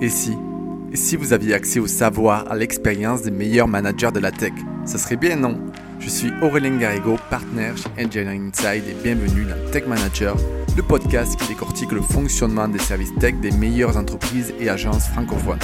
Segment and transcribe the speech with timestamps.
[0.00, 0.36] Et si
[0.92, 4.52] Et si vous aviez accès au savoir, à l'expérience des meilleurs managers de la tech
[4.84, 5.58] Ça serait bien, non?
[6.00, 10.36] Je suis Aurélien Garrigo, partenaire chez Engineering Inside et bienvenue dans Tech Manager,
[10.76, 15.58] le podcast qui décortique le fonctionnement des services tech des meilleures entreprises et agences francophones.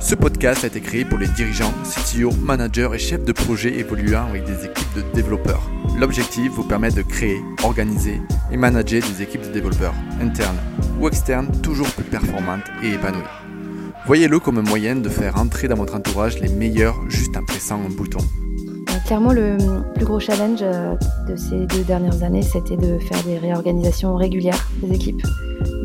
[0.00, 4.26] Ce podcast a été créé pour les dirigeants, CTO, managers et chefs de projet évoluant
[4.26, 5.62] avec des équipes de développeurs.
[5.98, 8.20] L'objectif vous permet de créer, organiser
[8.52, 10.58] et manager des équipes de développeurs, internes
[11.00, 13.22] ou externes, toujours plus performantes et épanouies.
[14.06, 17.80] Voyez-le comme un moyen de faire entrer dans votre entourage les meilleurs juste en pressant
[17.82, 18.18] un bouton.
[18.20, 19.56] Euh, clairement, le
[19.94, 20.94] plus gros challenge euh,
[21.28, 25.22] de ces deux dernières années, c'était de faire des réorganisations régulières des équipes,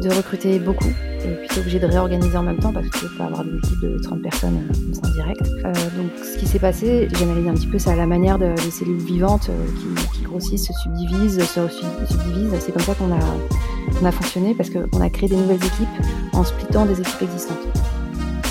[0.02, 0.92] de recruter beaucoup
[1.24, 3.56] et puis, obligé de réorganiser en même temps parce que tu peux pas avoir des
[3.58, 4.68] équipes de 30 personnes
[5.04, 5.42] en euh, direct.
[5.66, 8.54] Euh, donc, ce qui s'est passé, j'analyse un petit peu, c'est à la manière de,
[8.56, 9.66] des cellules vivantes euh,
[10.14, 11.68] qui, grossissent, se subdivisent, se
[12.08, 12.56] subdivisent.
[12.60, 15.88] C'est comme ça qu'on a, a fonctionné parce qu'on a créé des nouvelles équipes
[16.34, 17.68] en splittant des équipes existantes.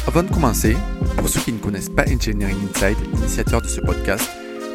[0.07, 0.77] Avant de commencer,
[1.17, 4.31] pour ceux qui ne connaissent pas Engineering Inside, l'initiateur de ce podcast,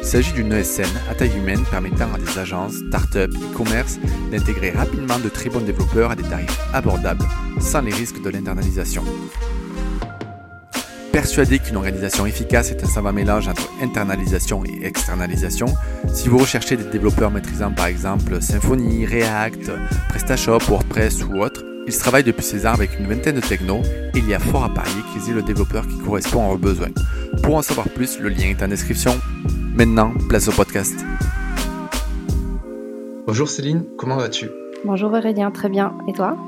[0.06, 3.98] il s'agit d'une ESN à taille humaine permettant à des agences, startups, e-commerce
[4.30, 7.24] d'intégrer rapidement de très bons développeurs à des tarifs abordables,
[7.58, 9.02] sans les risques de l'internalisation.
[11.10, 15.66] Persuadé qu'une organisation efficace est un savant mélange entre internalisation et externalisation,
[16.14, 19.72] si vous recherchez des développeurs maîtrisant par exemple Symfony, React,
[20.10, 23.82] PrestaShop, WordPress ou autre, ils travaillent depuis César avec une vingtaine de technos
[24.14, 26.58] et il y a fort à parier qu'ils aient le développeur qui correspond à vos
[26.58, 26.90] besoins.
[27.42, 29.12] Pour en savoir plus, le lien est en description.
[29.76, 31.04] Maintenant, place au podcast.
[33.26, 34.48] Bonjour Céline, comment vas-tu?
[34.86, 35.98] Bonjour Aurélien, très bien.
[36.08, 36.38] Et toi?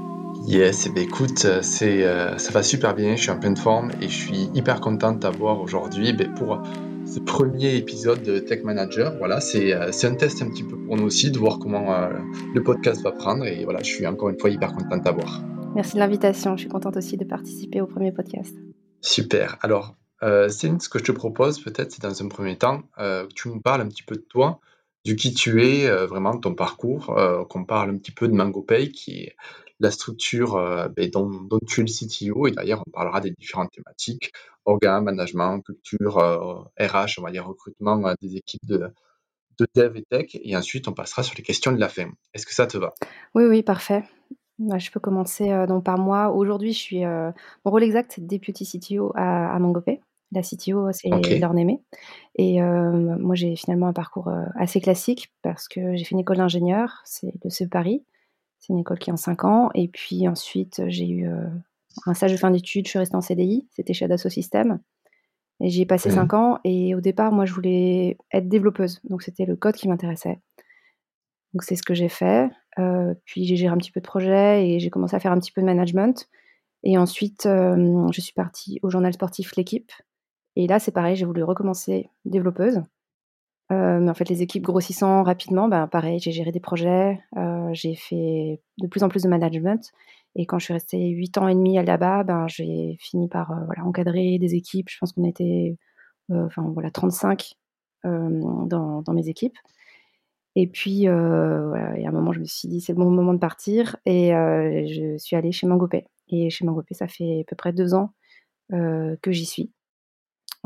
[0.46, 3.90] Yes, eh bien, écoute, c'est, euh, ça va super bien, je suis en pleine forme
[4.00, 6.62] et je suis hyper content de t'avoir aujourd'hui ben, pour
[7.04, 9.14] ce premier épisode de Tech Manager.
[9.18, 11.92] Voilà, c'est, euh, c'est un test un petit peu pour nous aussi de voir comment
[11.92, 12.08] euh,
[12.54, 15.42] le podcast va prendre et voilà, je suis encore une fois hyper content de t'avoir.
[15.74, 18.56] Merci de l'invitation, je suis contente aussi de participer au premier podcast.
[19.02, 23.26] Super, alors euh, ce que je te propose peut-être, c'est dans un premier temps euh,
[23.26, 24.60] que tu nous parles un petit peu de toi,
[25.04, 27.15] du qui tu es, euh, vraiment de ton parcours,
[27.48, 29.37] qu'on parle un petit peu de MangoPay, qui est
[29.81, 30.54] la structure
[30.97, 34.32] ben, dont, tu es le CTO, et d'ailleurs on parlera des différentes thématiques,
[34.65, 36.16] organes, management, culture,
[36.81, 38.91] RH, on va dire recrutement des équipes de,
[39.60, 42.10] de dev et tech, et ensuite on passera sur les questions de la fin.
[42.34, 42.92] Est-ce que ça te va?
[43.37, 44.03] Oui, oui, parfait.
[44.59, 46.32] Bah, je peux commencer donc par moi.
[46.32, 49.60] Aujourd'hui, je suis mon rôle exact, c'est Deputy CTO à, à.
[50.33, 51.41] La CTO, c'est okay.
[51.56, 51.81] Aimé.
[52.37, 56.21] Et euh, moi, j'ai finalement un parcours euh, assez classique parce que j'ai fait une
[56.21, 58.05] école d'ingénieur, c'est de ce Paris.
[58.59, 59.71] C'est une école qui est en 5 ans.
[59.75, 61.47] Et puis ensuite, j'ai eu euh,
[62.05, 64.81] un stage de fin d'études, je suis restée en CDI, c'était chez Dassault Systèmes.
[65.61, 66.37] Et j'y ai passé 5 mmh.
[66.37, 66.59] ans.
[66.65, 69.00] Et au départ, moi, je voulais être développeuse.
[69.05, 70.41] Donc, c'était le code qui m'intéressait.
[71.55, 72.50] Donc, c'est ce que j'ai fait.
[73.25, 75.53] puis, j'ai géré un petit peu de projet et j'ai commencé à faire un petit
[75.53, 76.28] peu de management.
[76.84, 79.91] Et ensuite, je suis partie au journal sportif L'équipe,
[80.58, 82.82] et là, c'est pareil, j'ai voulu recommencer développeuse.
[83.70, 87.69] Euh, mais en fait, les équipes grossissant rapidement, ben, pareil, j'ai géré des projets, euh,
[87.72, 89.92] j'ai fait de plus en plus de management.
[90.34, 93.82] Et quand je suis restée 8 ans et demi là-bas, ben, j'ai fini par euh,
[93.84, 94.88] encadrer des équipes.
[94.91, 95.76] Je pense qu'on était
[96.30, 97.54] enfin, voilà, 35
[98.04, 99.56] dans, dans, mes équipes.
[100.56, 103.10] Et puis, voilà, il y a un moment, je me suis dit, c'est le bon
[103.10, 103.97] moment de partir.
[104.06, 106.06] Et je suis allée chez Mangopay.
[106.28, 108.12] Et chez Mangopay, ça fait à peu près deux ans
[108.70, 109.72] que j'y suis.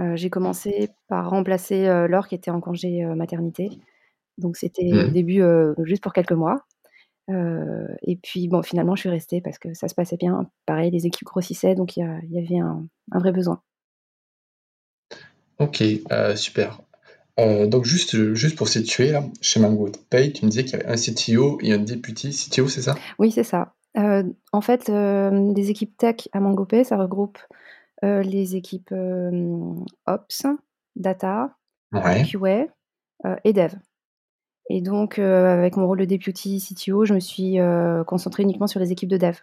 [0.00, 3.70] Euh, j'ai commencé par remplacer, euh, Laure qui était en congé, euh, maternité.
[4.38, 5.12] Donc c'était au mmh.
[5.12, 5.42] début,
[5.84, 6.64] juste pour quelques mois.
[7.28, 10.47] et puis bon, finalement, je suis restée parce que ça se passait bien.
[10.64, 12.00] Pareil, les équipes grossissaient, donc il
[12.31, 13.60] y avait un vrai besoin.
[15.58, 15.84] OK,
[16.34, 16.81] super.
[17.36, 19.60] donc juste, juste pour situer là, chez
[20.08, 22.94] Pay, tu me disais qu'il y avait un CTO et un deputy CTO, c'est ça?
[23.19, 23.75] Oui, c'est ça.
[23.94, 27.38] en fait, les équipes tech à MangoPay, ça regroupe
[28.04, 28.94] euh, les équipes,
[30.06, 30.46] Ops,
[30.96, 31.56] Data,
[31.92, 32.66] QA,
[33.24, 33.74] euh, et Dev.
[34.70, 37.58] Et donc, avec mon rôle de deputy CTO, je me suis,
[38.06, 39.36] concentrée uniquement sur les équipes de dev.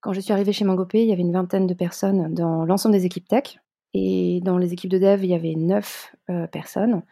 [0.00, 2.94] Quand je suis arrivée chez Mangopay, il y avait une vingtaine de personnes dans l'ensemble
[2.94, 3.58] des équipes tech.
[3.92, 6.16] Et dans les équipes de dev, il y avait 9,
[6.50, 7.02] personnes.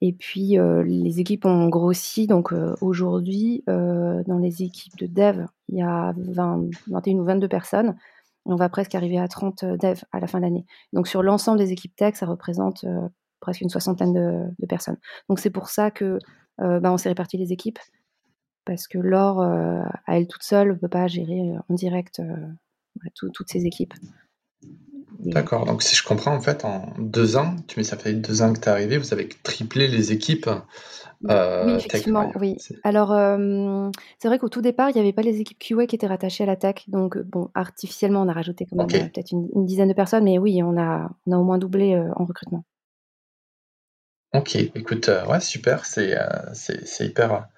[0.00, 2.26] Et puis, les équipes ont grossi.
[2.26, 7.96] Donc, aujourd'hui, dans les équipes de dev, il y a 20 21 ou 22 personnes
[8.48, 10.64] on va presque arriver à 30 euh, devs à la fin de l'année.
[10.92, 13.08] Donc sur l'ensemble des équipes tech, ça représente euh,
[13.40, 14.96] presque une soixantaine de, personnes.
[15.28, 16.18] Donc c'est pour ça que
[16.60, 17.78] euh, bah, s'est réparti les équipes,
[18.64, 22.20] parce que Laure, à elle toute seule, ne peut pas gérer en direct
[23.14, 23.94] toutes ces équipes.
[25.20, 28.40] D'accord, donc si je comprends, en fait, en deux ans, tu me ça fait deux
[28.40, 30.48] ans que tu es arrivé, vous avez triplé les équipes,
[31.22, 32.56] oui, tech, va effectivement, oui.
[32.84, 35.96] Alors, hem, c'est vrai qu'au tout départ, il y avait pas les équipes QA qui
[35.96, 39.32] étaient rattachées à la tech, donc heu, bon, artificiellement, on a rajouté quand même, peut-être
[39.32, 42.24] une une dizaine de personnes, mais oui, on a on a au moins doublé, en
[42.24, 42.64] recrutement.
[44.34, 46.14] OK, écoute, ouais, super, c'est,
[47.00, 47.48] hyper,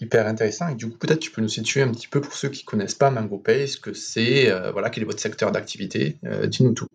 [0.00, 2.50] hyper intéressant et du coup, peut-être tu peux nous situer un petit peu pour ceux
[2.50, 6.18] qui connaissent pas MangoPay, ce que c'est, voilà, quel est votre secteur d'activité?
[6.46, 6.86] Dis-nous tout.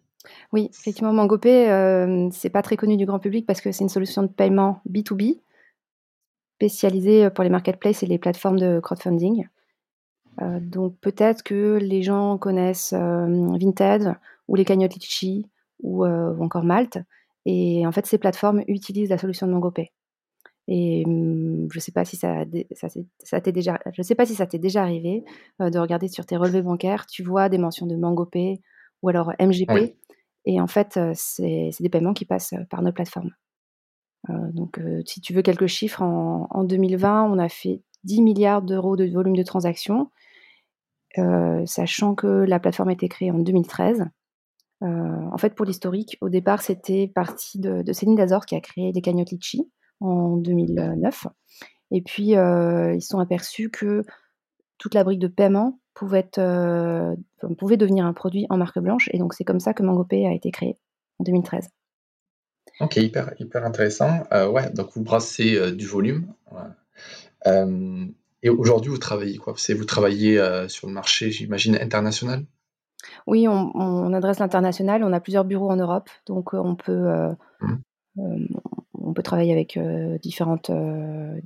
[0.51, 3.89] Oui, effectivement, MangoPay, hem, c'est pas très connu du grand public parce que c'est une
[3.89, 5.39] solution de paiement B2B
[6.57, 9.47] spécialisée, heu, pour les marketplaces et les plateformes de crowdfunding.
[10.41, 14.15] Heu, donc peut-être que les gens connaissent, hem, Vinted
[14.47, 15.45] ou les cagnottes Litchi
[15.83, 16.99] ou, encore Malte
[17.45, 19.91] et en fait, ces plateformes utilisent la solution de MangoPay
[20.67, 22.43] et mmh, je sais si ça
[24.03, 25.23] sais pas si ça t'est déjà arrivé,
[25.59, 28.61] de regarder sur tes relevés bancaires, tu vois des mentions de MangoPay
[29.03, 29.31] ou alors.
[29.39, 29.95] MGP
[30.45, 33.31] et en fait, c'est des paiements qui passent, par nos plateformes.
[34.29, 38.61] Donc si tu veux quelques chiffres, en en 2020, on a fait 10 000 000
[38.61, 40.09] € de volume de transactions
[41.65, 44.05] sachant que la plateforme a été créée en 2013.
[44.83, 44.87] Heu,
[45.31, 48.91] en fait, pour l'historique, au départ, c'était parti de de Céline Dazor qui a créé
[48.91, 49.71] les cagnottes Litchi
[50.01, 51.27] en 2009
[51.91, 54.03] et puis, ils se sont aperçus que
[54.77, 59.17] toute la brique de paiement pouvait enfin, pouvait devenir un produit en marque blanche et
[59.17, 60.77] donc c'est comme ça que MangoPay a été créé
[61.19, 61.69] en 2013.
[62.81, 64.23] OK, hyper hyper intéressant.
[64.33, 66.59] Heu, ouais, donc vous brassez, heu, du volume, ouais.
[67.45, 68.13] Hem
[68.43, 69.55] et aujourd'hui, vous travaillez quoi?
[69.57, 72.45] C'est vous travaillez, sur le marché, j'imagine, international?
[73.25, 77.07] Oui, on on adresse l'international, on a plusieurs bureaux en Europe, donc on peut,
[78.17, 78.45] Mmh.
[79.01, 79.79] on peut travailler avec,
[80.21, 80.69] différentes,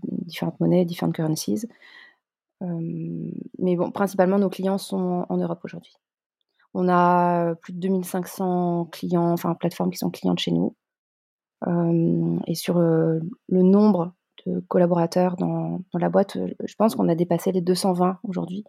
[0.02, 1.68] différentes monnaies, différentes currencies.
[2.62, 5.94] Mais bon, principalement, nos clients sont en Europe aujourd'hui.
[6.74, 10.76] On a, plus de 2 500 clients, enfin plateformes qui sont clientes chez nous.
[12.48, 14.14] Et sur, le nombre
[14.46, 18.64] de collaborateurs dans la boîte, je pense qu'on a dépassé les 220 aujourd'hui,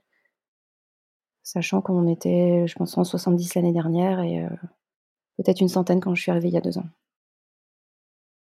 [1.43, 4.47] sachant qu'on était, je pense, 170 l'année dernière et
[5.37, 6.87] peut-être une centaine quand je suis arrivée il y a 2 ans.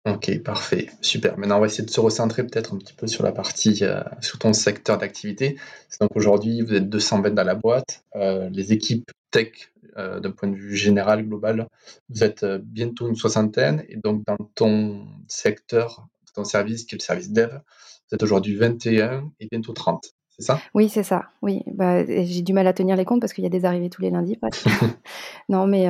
[0.05, 1.35] OK, parfait, super.
[1.39, 4.03] Maintenant, on va essayer de se recentrer peut-être un petit peu sur la partie, heu,
[4.21, 5.57] sur ton secteur d'activité.
[5.99, 10.47] Donc aujourd'hui, vous êtes 220 dans la boîte, heu, les équipes tech, heu, d'un point
[10.47, 11.67] de vue général, global,
[12.09, 17.03] vous êtes, bientôt une soixantaine et donc dans ton secteur, ton service qui est le
[17.03, 20.61] service dev, vous êtes aujourd'hui 21 et bientôt 30, c'est ça?
[20.75, 23.47] Oui, c'est ça, oui, bah, j'ai du mal à tenir les comptes parce qu'il y
[23.47, 24.37] a des arrivées tous les lundis.
[25.49, 25.85] Non, mais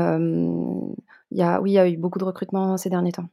[1.31, 3.27] il y a oui, il y a eu beaucoup de recrutements ces derniers temps.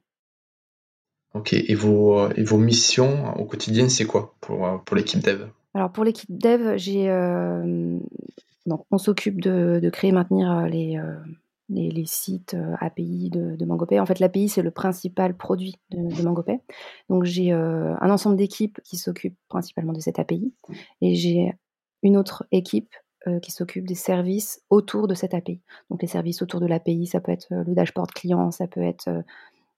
[1.35, 5.47] OK et vos, et vos missions au quotidien, c'est quoi pour, heu, pour l'équipe dev?
[5.75, 8.01] Alors pour l'équipe dev, hem,
[8.67, 13.99] donc on s'occupe de de créer et maintenir, heu, les, les sites, API de MangoPay.
[13.99, 16.61] En fait, l'API, c'est le principal produit de MangoPay.
[17.09, 20.53] Donc j'ai, un ensemble d'équipes qui s'occupent principalement de cette API
[21.01, 21.55] et j'ai
[22.03, 22.95] une autre équipe,
[23.41, 25.61] qui s'occupe des services autour de cette API.
[25.91, 29.09] Donc les services autour de l'API, ça peut être, le dashboard client, ça peut être,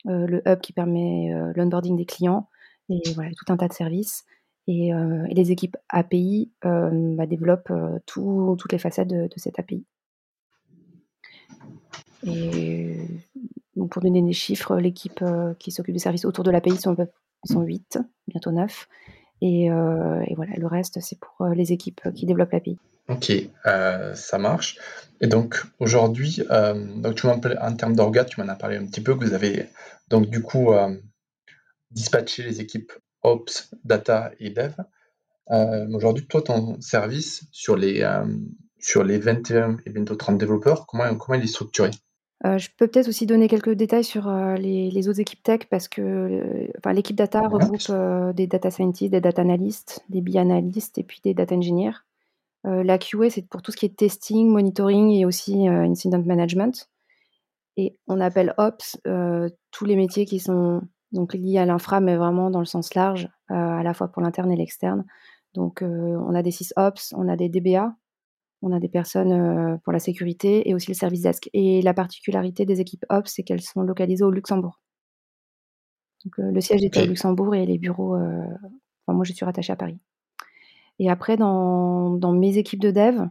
[0.05, 2.49] le hub qui permet, heu, l'onboarding des clients
[2.89, 4.25] et voilà, tout un tas de services.
[4.67, 7.73] Et et les équipes API, bah, développent,
[8.07, 9.85] toutes les facettes de cette API
[12.27, 12.97] et
[13.77, 15.25] donc pour donner des chiffres, l'équipe,
[15.59, 16.97] qui s'occupe des services autour de l'API sont
[17.45, 17.99] sont 8,
[18.29, 18.89] bientôt 9
[19.43, 22.79] et et voilà, le reste, c'est pour, les équipes qui développent l'API.
[23.09, 24.79] OK, heu, ça marche
[25.21, 28.77] et donc aujourd'hui, hem, donc tu m'en parlais en termes d'orga, tu m'en as parlé
[28.77, 29.69] un petit peu, que vous avez
[30.09, 31.01] donc du coup, hem,
[31.91, 32.93] dispatché les équipes
[33.23, 34.73] ops, data et dev.
[35.95, 38.03] Aujourd'hui, toi, ton service sur les,
[38.79, 41.91] sur les 21 et bientôt 30 développeurs, comment comment il est structuré?
[42.45, 46.69] Je peux peut-être aussi donner quelques détails sur, les les autres équipes tech parce que,
[46.79, 47.49] enfin l'équipe data Ouais.
[47.49, 51.93] regroupe, des data scientists, des data analysts, des BI analysts et puis des data engineers.
[52.67, 56.23] Heu, la QA, c'est pour tout ce qui est testing, monitoring et aussi, heu, incident
[56.25, 56.89] management
[57.77, 62.17] et on appelle ops, heu, tous les métiers qui sont donc liés à l'infra, mais
[62.17, 65.05] vraiment dans le sens large, à la fois pour l'interne et l'externe.
[65.55, 67.95] Donc, on a des sysops, on a des DBA,
[68.63, 72.67] on a des personnes, pour la sécurité et aussi le service desk et la particularité
[72.67, 74.79] des équipes ops, c'est qu'elles sont localisées au Luxembourg.
[76.25, 77.05] Donc, le siège était au.
[77.05, 79.99] Luxembourg et les bureaux, enfin moi je suis rattachée à Paris
[80.99, 83.29] et après dans mes équipes de dev,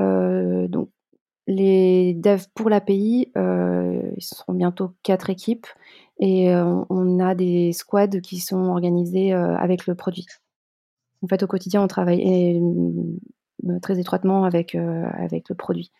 [0.00, 0.90] heu, donc
[1.46, 5.66] les devs pour l'API, heu, ils seront bientôt 4 équipes
[6.20, 10.26] et heu, on a des squads qui sont organisés, avec le produit.
[11.22, 15.92] En fait, au quotidien, on travaille mmh, très étroitement avec, avec le produit.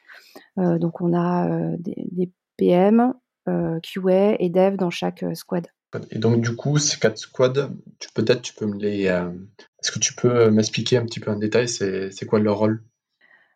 [0.57, 3.14] Donc on a, des des PM,
[3.47, 5.66] QA et dev dans chaque squad.
[6.11, 7.71] Et donc du coup, ces quatre squads,
[8.15, 11.69] peut-être tu peux me les, est-ce que tu peux m'expliquer un petit peu en détail,
[11.69, 12.83] c'est quoi leur rôle?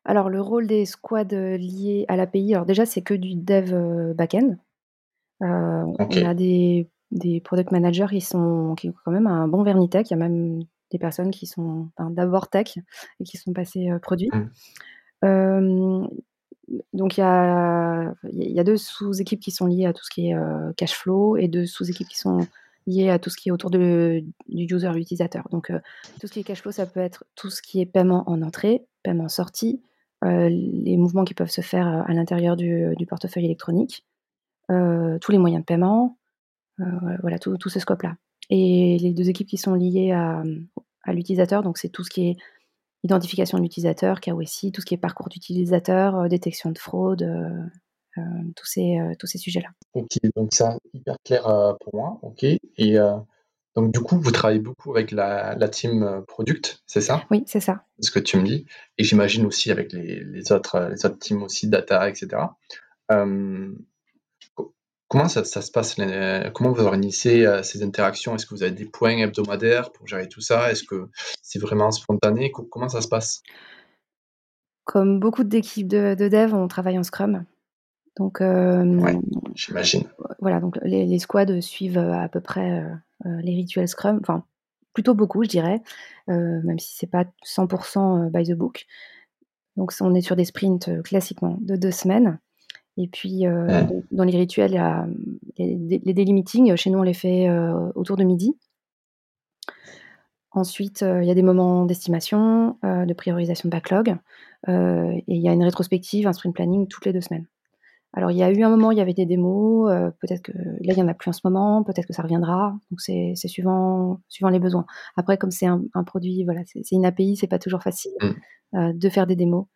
[0.04, 4.56] Alors le rôle des squads liés à l'API, alors déjà c'est que du dev back-end.
[5.40, 9.88] On a des des product managers qui sont qui ont quand même un bon vernis
[9.88, 10.06] tech.
[10.08, 12.78] Il y a même des personnes qui sont d'abord tech
[13.20, 14.30] et qui sont passées produits.
[15.22, 16.08] Mmh.
[16.92, 20.36] Donc il y a, deux sous-équipes qui sont liées à tout ce qui est
[20.76, 22.46] cash flow et deux sous-équipes qui sont
[22.86, 25.48] liées à tout ce qui est autour du user utilisateur.
[25.50, 25.72] Donc
[26.20, 28.42] tout ce qui est cash flow, ça peut être tout ce qui est paiement en
[28.42, 29.80] entrée, paiement en sortie,
[30.22, 34.04] les mouvements qui peuvent se faire à l'intérieur du, portefeuille électronique,
[34.68, 36.16] tous les moyens de paiement,
[36.80, 38.16] euh, voilà, tout, ce scope-là.
[38.50, 40.42] Et les deux équipes qui sont liées à,
[41.12, 42.36] l'utilisateur, donc c'est tout ce qui est
[43.06, 48.22] identification de l'utilisateur, KOSI, tout ce qui est parcours d'utilisateur, euh, détection de fraude, euh,
[48.54, 49.68] tous ces, tous ces sujets-là.
[49.92, 51.42] Ok, donc ça hyper clair
[51.80, 52.18] pour moi.
[52.22, 52.96] Ok, et
[53.74, 57.24] donc du coup, vous travaillez beaucoup avec la, team product, c'est ça?
[57.30, 57.84] Oui, c'est ça.
[58.00, 58.64] Ce que tu me dis,
[58.96, 62.38] et j'imagine aussi avec les, autres, les autres teams aussi data, etc.
[65.08, 65.94] Comment ça, se passe
[66.54, 68.34] Comment vous organisez euh, ces interactions?
[68.34, 70.70] Est-ce que vous avez des points hebdomadaires pour gérer tout ça?
[70.72, 71.08] Est-ce que
[71.42, 72.50] c'est vraiment spontané?
[72.50, 73.42] Comment ça se passe?
[74.84, 77.44] Comme beaucoup d'équipes de, dev, on travaille en Scrum.
[78.16, 79.20] Donc, euh,
[79.54, 80.04] j'imagine.
[80.40, 82.82] Voilà, donc les, squads suivent euh, à peu près
[83.24, 84.44] les rituels Scrum, enfin
[84.92, 85.82] plutôt beaucoup, je dirais,
[86.26, 88.86] même si c'est pas 100% by the book.
[89.76, 92.38] Donc, on est sur des sprints classiquement de deux semaines.
[92.96, 95.06] Et puis, euh, dans les rituels, y a
[95.58, 96.74] les, daily meetings.
[96.76, 98.56] Chez nous, on les fait euh, autour de midi.
[100.50, 104.16] Ensuite, euh, il y a des moments d'estimation, de priorisation de backlog.
[104.68, 107.46] et il y a une rétrospective, un sprint planning toutes les deux semaines.
[108.14, 109.92] Alors, il y a eu un moment, il y avait des démos.
[110.20, 111.82] peut-être que là, il n'y en a plus en ce moment.
[111.82, 112.74] Peut-être que ça reviendra.
[112.90, 114.86] Donc, c'est suivant, suivant les besoins.
[115.16, 118.12] Après, comme c'est un, produit, voilà, c'est une API, c'est pas toujours facile
[118.72, 118.92] mmh.
[118.94, 119.66] de faire des démos.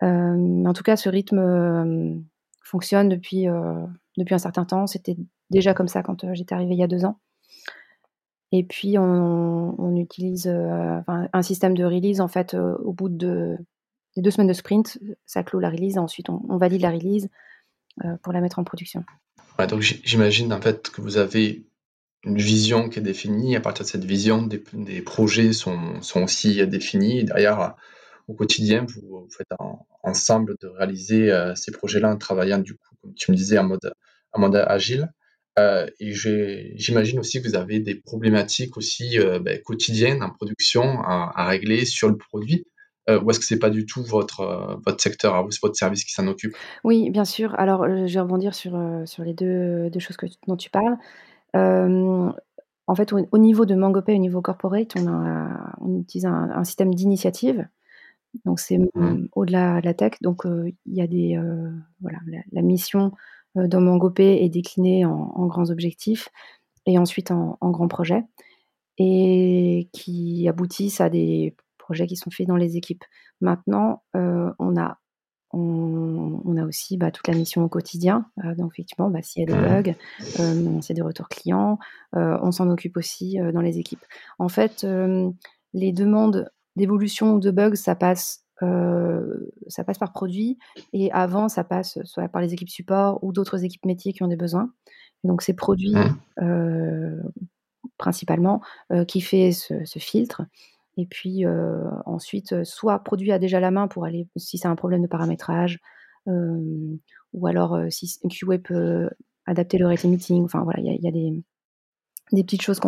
[0.00, 2.24] mais en tout cas, ce rythme
[2.62, 4.86] fonctionne depuis, euh, depuis un certain temps.
[4.86, 5.16] C'était
[5.50, 7.18] déjà comme ça quand euh, j'étais arrivée il y a deux ans.
[8.54, 13.56] Et puis, on, utilise euh, un système de release, en fait, au bout de,
[14.14, 17.28] des deux semaines de sprint, ça clôt la release, ensuite on, valide la release
[18.22, 19.04] pour la mettre en production.
[19.68, 21.64] donc j'imagine, en fait, que vous avez
[22.24, 23.56] une vision qui est définie.
[23.56, 27.20] À partir de cette vision, des, des projets sont, sont, aussi définis.
[27.20, 27.76] Et derrière,
[28.28, 29.48] au quotidien, vous, faites
[30.02, 33.64] ensemble de réaliser euh, ces projets-là en travaillant, du coup, comme tu me disais, en
[33.64, 35.12] mode, agile.
[35.58, 36.14] Euh, et
[36.76, 41.84] j'imagine aussi que vous avez des problématiques aussi euh, ben, quotidiennes en production à, régler
[41.84, 42.64] sur le produit.
[43.08, 46.26] ou est-ce que c'est pas du tout votre, votre secteur c'est votre service qui s'en
[46.26, 46.56] occupe?
[46.84, 47.54] Oui, bien sûr.
[47.58, 50.96] Alors, je vais rebondir sur, sur les deux, choses dont tu parles.
[51.54, 57.68] en fait, au, niveau de MangoPay, au niveau corporate, on, utilise un système d'initiative
[58.44, 59.28] donc c'est mmh.
[59.32, 60.12] au-delà de la tech.
[60.20, 61.38] Donc il y a des
[62.00, 62.18] voilà
[62.52, 63.12] la, mission
[63.54, 66.28] dans MangoPay est déclinée en, grands objectifs
[66.86, 68.24] et ensuite en, grands projets
[68.98, 73.04] et qui aboutissent à des projets qui sont faits dans les équipes.
[73.40, 74.98] Maintenant, on a
[75.54, 78.24] on, a aussi bah, toute la mission au quotidien.
[78.56, 79.82] donc effectivement, bah, s'il y a des mmh.
[79.82, 81.78] bugs, s'il y a des retours clients,
[82.12, 84.04] on s'en occupe aussi dans les équipes.
[84.38, 84.86] En fait,
[85.74, 90.58] les demandes d'évolution ou de bugs, ça passe, ça passe par produit.
[90.92, 94.28] Et avant, ça passe soit par les équipes support ou d'autres équipes métiers qui ont
[94.28, 94.72] des besoins.
[95.24, 95.94] donc, c'est produit
[96.40, 97.22] mmh.
[97.98, 98.60] principalement
[99.08, 100.42] qui fait ce, filtre.
[100.96, 101.44] Et puis
[102.06, 105.80] ensuite, soit produit a déjà la main pour aller, si c'est un problème de paramétrage,
[106.26, 109.10] ou alors si QA peut
[109.46, 110.44] adapter le rate limiting.
[110.44, 111.42] Enfin voilà, il y, a des,
[112.32, 112.80] des petites choses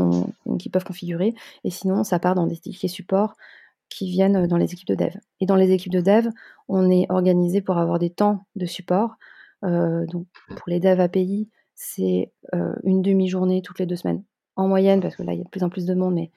[0.59, 1.35] qui peuvent configurer.
[1.65, 3.37] Et sinon, ça part dans des tickets support
[3.89, 5.15] qui viennent dans les équipes de dev.
[5.41, 6.29] Et dans les équipes de dev,
[6.69, 9.17] on est organisé pour avoir des temps de support.
[9.63, 12.33] donc pour les devs API, c'est
[12.85, 14.23] une demi-journée toutes les deux semaines.
[14.57, 16.31] En moyenne, parce que là, il y a de plus en plus de monde, mais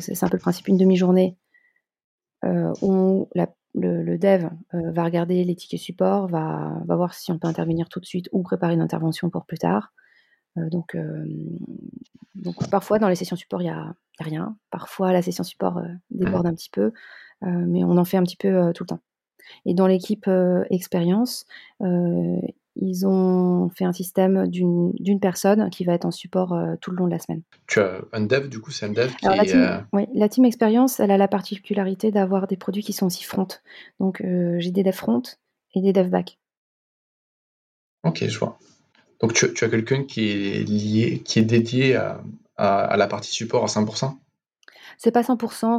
[0.00, 1.36] c'est un peu le principe, une demi-journée
[2.82, 3.28] où
[3.74, 8.00] le, dev va regarder les tickets support, va, va, voir si on peut intervenir tout
[8.00, 9.92] de suite ou préparer une intervention pour plus tard.
[10.56, 10.96] Donc,
[12.34, 14.56] donc parfois dans les sessions support, il n'y a, rien.
[14.70, 15.80] Parfois la session support
[16.10, 16.92] déborde un petit peu,
[17.42, 19.00] mais on en fait un petit peu tout le temps.
[19.66, 20.30] Et dans l'équipe
[20.70, 21.46] expérience,
[22.76, 27.06] ils ont fait un système d'une personne qui va être en support tout le long
[27.06, 27.42] de la semaine.
[27.66, 30.44] Tu as un dev, du coup, c'est un dev qui la team, Oui, la team
[30.44, 33.48] expérience, elle a la particularité d'avoir des produits qui sont aussi front.
[34.00, 34.22] Donc
[34.58, 35.22] j'ai des devs front
[35.74, 36.38] et des devs back.
[38.04, 38.58] Ok, je vois.
[39.24, 43.68] Donc tu, as quelqu'un qui est lié, qui est dédié à, la partie support à
[43.68, 44.12] 100%?
[44.98, 45.78] C'est pas 100%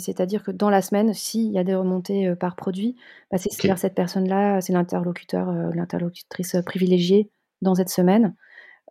[0.00, 2.96] c'est à dire que dans la semaine, s'il y a des remontées, par produit,
[3.30, 7.30] bah, c'est vers cette personne-là, c'est l'interlocuteur, l'interlocutrice, privilégiée
[7.62, 8.34] dans cette semaine.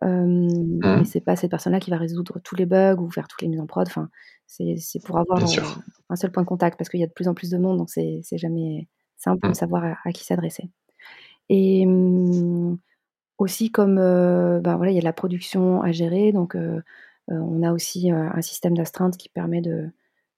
[0.00, 1.04] Mais Mmh.
[1.04, 3.60] c'est pas cette personne-là qui va résoudre tous les bugs ou faire toutes les mises
[3.60, 3.86] en prod.
[3.86, 4.08] Enfin,
[4.46, 5.44] c'est pour avoir,
[6.08, 7.76] un seul point de contact parce qu'il y a de plus en plus de monde,
[7.76, 8.88] donc c'est jamais
[9.18, 9.54] simple de Mmh.
[9.54, 10.70] savoir à à qui s'adresser.
[11.50, 11.84] Et
[13.40, 16.82] aussi comme, ben, voilà, il y a de la production à gérer, donc heu
[17.30, 19.90] heu, on a aussi, un système d'astreinte qui permet de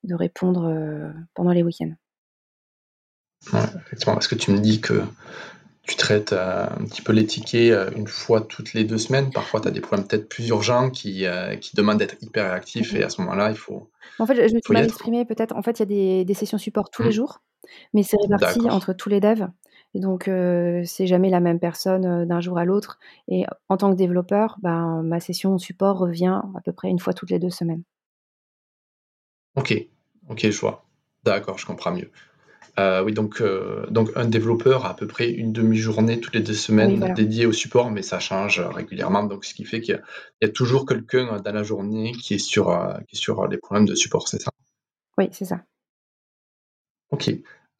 [0.05, 1.95] de répondre, pendant les week-ends.
[3.53, 5.03] Ouais, effectivement, parce que tu me dis que
[5.85, 9.33] tu traites, un petit peu les tickets, 1 fois toutes les 2 semaines.
[9.33, 11.25] Parfois, tu as des problèmes peut-être plus urgents qui,
[11.61, 12.47] qui demandent d'être hyper
[12.79, 15.25] Mmh réactif et à ce moment-là, il faut En fait, je me suis mal exprimée
[15.25, 15.55] peut-être.
[15.57, 17.13] En fait, il y a des des sessions support tous les Mmh.
[17.13, 17.43] jours,
[17.95, 19.49] mais c'est réparti entre tous les devs
[19.95, 23.77] et donc heu, c'est jamais la même personne, heu, d'un jour à l'autre et en
[23.77, 27.39] tant que développeur, ben, ma session support revient à peu près 1 fois toutes les
[27.39, 27.83] 2 semaines.
[29.57, 29.75] OK.
[30.29, 30.85] OK, je vois.
[31.25, 32.11] D'accord, je comprends mieux.
[32.79, 33.43] Heu, oui, donc
[33.91, 37.15] donc un développeur a à peu près une demi-journée toutes les 2 Oui, semaines voilà.
[37.15, 39.97] dédiée au support, mais ça change, régulièrement, donc ce qui fait qu'il
[40.43, 42.67] y y a toujours quelqu'un, dans la journée qui est sur,
[43.09, 44.51] qui est sur, les problèmes de support, c'est ça?
[45.19, 45.63] Oui, c'est ça.
[47.11, 47.31] OK.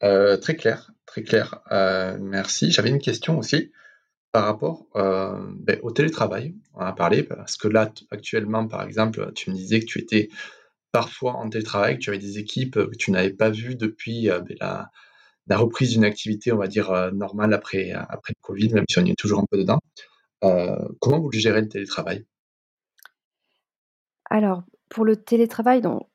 [0.03, 1.61] Heu, très clair, très clair.
[1.71, 2.71] Heu, merci.
[2.71, 3.71] J'avais une question aussi
[4.31, 6.55] par rapport, heu, beh, au télétravail.
[6.75, 10.29] On a parlé parce que là, actuellement, par exemple, tu me disais que tu étais
[10.91, 14.55] parfois en télétravail, que tu avais des équipes, que tu n'avais pas vues depuis, beh,
[14.59, 14.89] la
[15.47, 19.05] la reprise d'une activité, on va dire, normale après, après le covid, même si on
[19.05, 19.79] y est toujours un peu dedans.
[20.99, 22.25] Comment vous gérez le télétravail?
[24.29, 26.07] Alors, pour le télétravail, donc,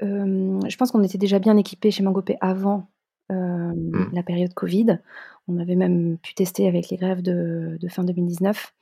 [0.00, 2.90] je pense qu'on était déjà bien équipés chez Mangopé avant,
[3.30, 4.04] Mmh.
[4.12, 4.98] la période covid.
[5.48, 8.74] On avait même pu tester avec les grèves de de fin 2019.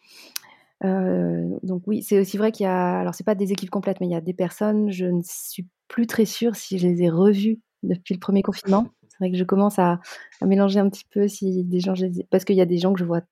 [0.85, 4.01] Heu, donc oui, c'est aussi vrai qu'il y a alors c'est pas des équipes complètes,
[4.01, 7.03] mais il y a des personnes, je ne suis plus très sûre si je les
[7.05, 8.89] ai revues depuis le 1er confinement.
[9.09, 10.01] C'est vrai que je commence à
[10.45, 11.95] mélanger un petit peu si des gens
[12.31, 13.23] parce qu'il y a des gens que je vois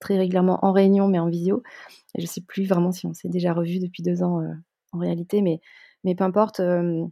[0.00, 1.62] très régulièrement en réunion, mais en visio
[2.16, 4.50] et je sais plus vraiment si on s'est déjà revus depuis 2 ans, heu,
[4.92, 5.60] en réalité, mais
[6.04, 7.10] mais peu importe, hem,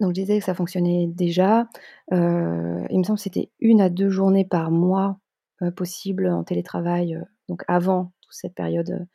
[0.00, 1.68] donc je disais que ça fonctionnait déjà.
[2.12, 5.18] Heu, il me semble que c'était 1 à 2 journées par mois,
[5.62, 9.06] heu, possibles en télétravail, heu, donc avant toute cette période,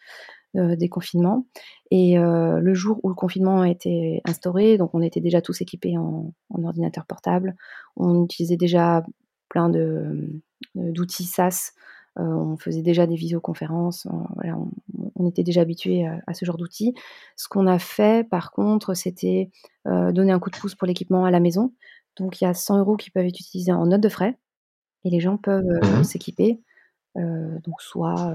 [0.57, 1.45] heu, déconfinement
[1.91, 5.97] et le jour où le confinement a été instauré, donc on était déjà tous équipés
[5.97, 7.55] en ordinateur portable.
[7.97, 9.03] On utilisait déjà
[9.49, 10.41] plein de,
[10.75, 11.73] d'outils SaaS.
[12.19, 14.07] Heu, on faisait déjà des visioconférences,
[15.15, 16.93] on était déjà habitués à à ce genre d'outils.
[17.37, 19.51] Ce qu'on a fait par contre, c'était,
[19.87, 21.73] heu, donner un coup de pouce pour l'équipement à la maison.
[22.17, 24.37] Donc il y a 100 € qui peuvent être utilisés en note de frais
[25.05, 26.03] et les gens peuvent, Mmh heu, mh.
[26.03, 26.61] s'équiper.
[27.65, 28.33] Donc soit,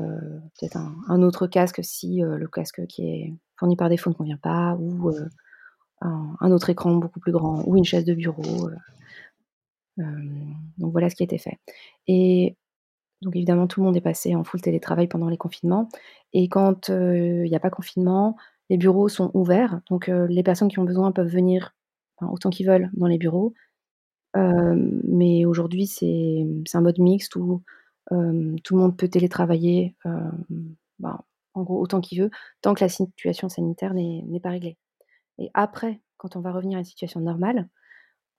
[0.60, 4.38] peut-être un un autre casque si, le casque qui est fourni par défaut ne convient
[4.38, 5.10] pas ou
[6.02, 8.70] un un autre écran beaucoup plus grand ou une chaise de bureau,
[10.78, 11.58] donc voilà ce qui a été fait
[12.06, 12.56] et
[13.22, 15.88] donc évidemment, tout le monde est passé en full télétravail pendant les confinements
[16.33, 18.37] et quand, il y a pas confinement,
[18.70, 21.74] les bureaux sont ouverts, donc les personnes qui ont besoin peuvent venir,
[22.20, 23.54] autant qu'ils veulent dans les bureaux.
[24.35, 27.62] Mais aujourd'hui, c'est, un mode mixte où,
[28.11, 29.96] tout le monde peut télétravailler,
[31.54, 32.31] gros autant qu'il veut,
[32.62, 34.76] tant que la situation sanitaire n'est pas réglée
[35.38, 37.68] et après, quand on va revenir à une situation normale,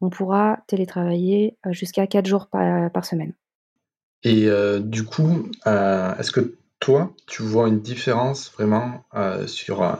[0.02, 3.34] on pourra télétravailler, jusqu'à 4 jours pa par semaine.
[4.24, 9.98] Et heu, du coup, heu, est-ce que toi, tu vois une différence vraiment, heu, sur,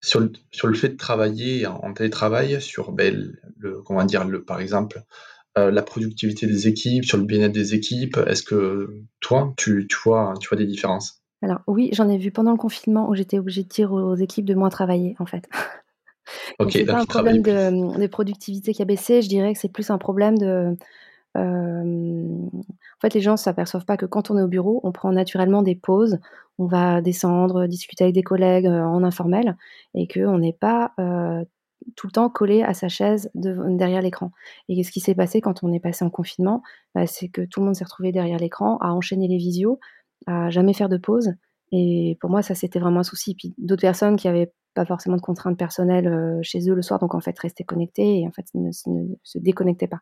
[0.00, 4.04] sur l sur le fait de travailler en en télétravail, sur, beh, l le comment
[4.04, 4.24] dire?
[4.24, 5.02] Le par exemple,
[5.56, 8.18] la productivité des équipes, sur le bien-être des équipes?
[8.26, 11.22] Est-ce que toi, tu tu vois tu vois des différences?
[11.42, 14.44] Alors oui, j'en ai vu pendant le confinement où j'étais obligée de dire aux équipes
[14.46, 15.48] de moins travailler, en fait.
[16.58, 19.72] Donc OK, c'est pas un problème de, productivité qui a baissé, je dirais que c'est
[19.72, 20.76] plus un problème de,
[21.34, 25.62] en fait, les gens s'aperçoivent pas que quand on est au bureau, on prend naturellement
[25.62, 26.18] des pauses.
[26.58, 29.56] On va descendre, discuter avec des collègues, heu, en informel
[29.94, 31.44] et qu'on n'est pas, heu,
[31.94, 34.30] tout le temps collé à sa chaise derrière l'écran
[34.68, 36.62] et ce qui s'est passé quand on est passé en confinement,
[36.94, 39.78] bah, c'est que tout le monde s'est retrouvé derrière l'écran à enchaîner les visios,
[40.26, 41.32] à jamais faire de pause
[41.72, 43.34] et pour moi, ça, c'était vraiment un souci.
[43.34, 47.00] Puis d'autres personnes qui avaient pas forcément de contraintes personnelles, heu, chez eux le soir,
[47.00, 50.00] donc en fait, restaient connectés et en fait, ne se ne se déconnectaient pas.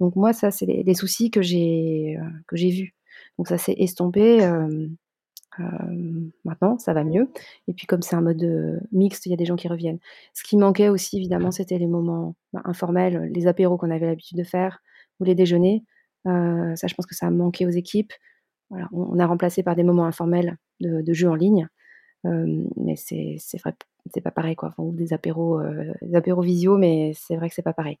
[0.00, 2.94] Donc moi, ça, c'est les soucis que j'ai, heu, que j'ai vus.
[3.38, 7.30] Donc ça s'est estompé, hem, maintenant, ça va mieux
[7.66, 9.98] et puis comme c'est un mode, mixte, il y a des gens qui reviennent.
[10.34, 14.38] Ce qui manquait aussi évidemment, c'était les moments, bah, informels, les apéros qu'on avait l'habitude
[14.38, 14.80] de faire
[15.20, 15.84] ou les déjeuners.
[16.24, 18.12] Ça, je pense que ça a manqué aux équipes.
[18.70, 21.68] Voilà, on a remplacé par des moments informels de jeux en ligne.
[22.24, 23.74] mais c'est vrai
[24.14, 24.74] c'est pas pareil, quoi.
[24.76, 25.60] Enfin, des apéros,
[26.02, 27.98] des apéros visio, mais c'est vrai que c'est pas pareil.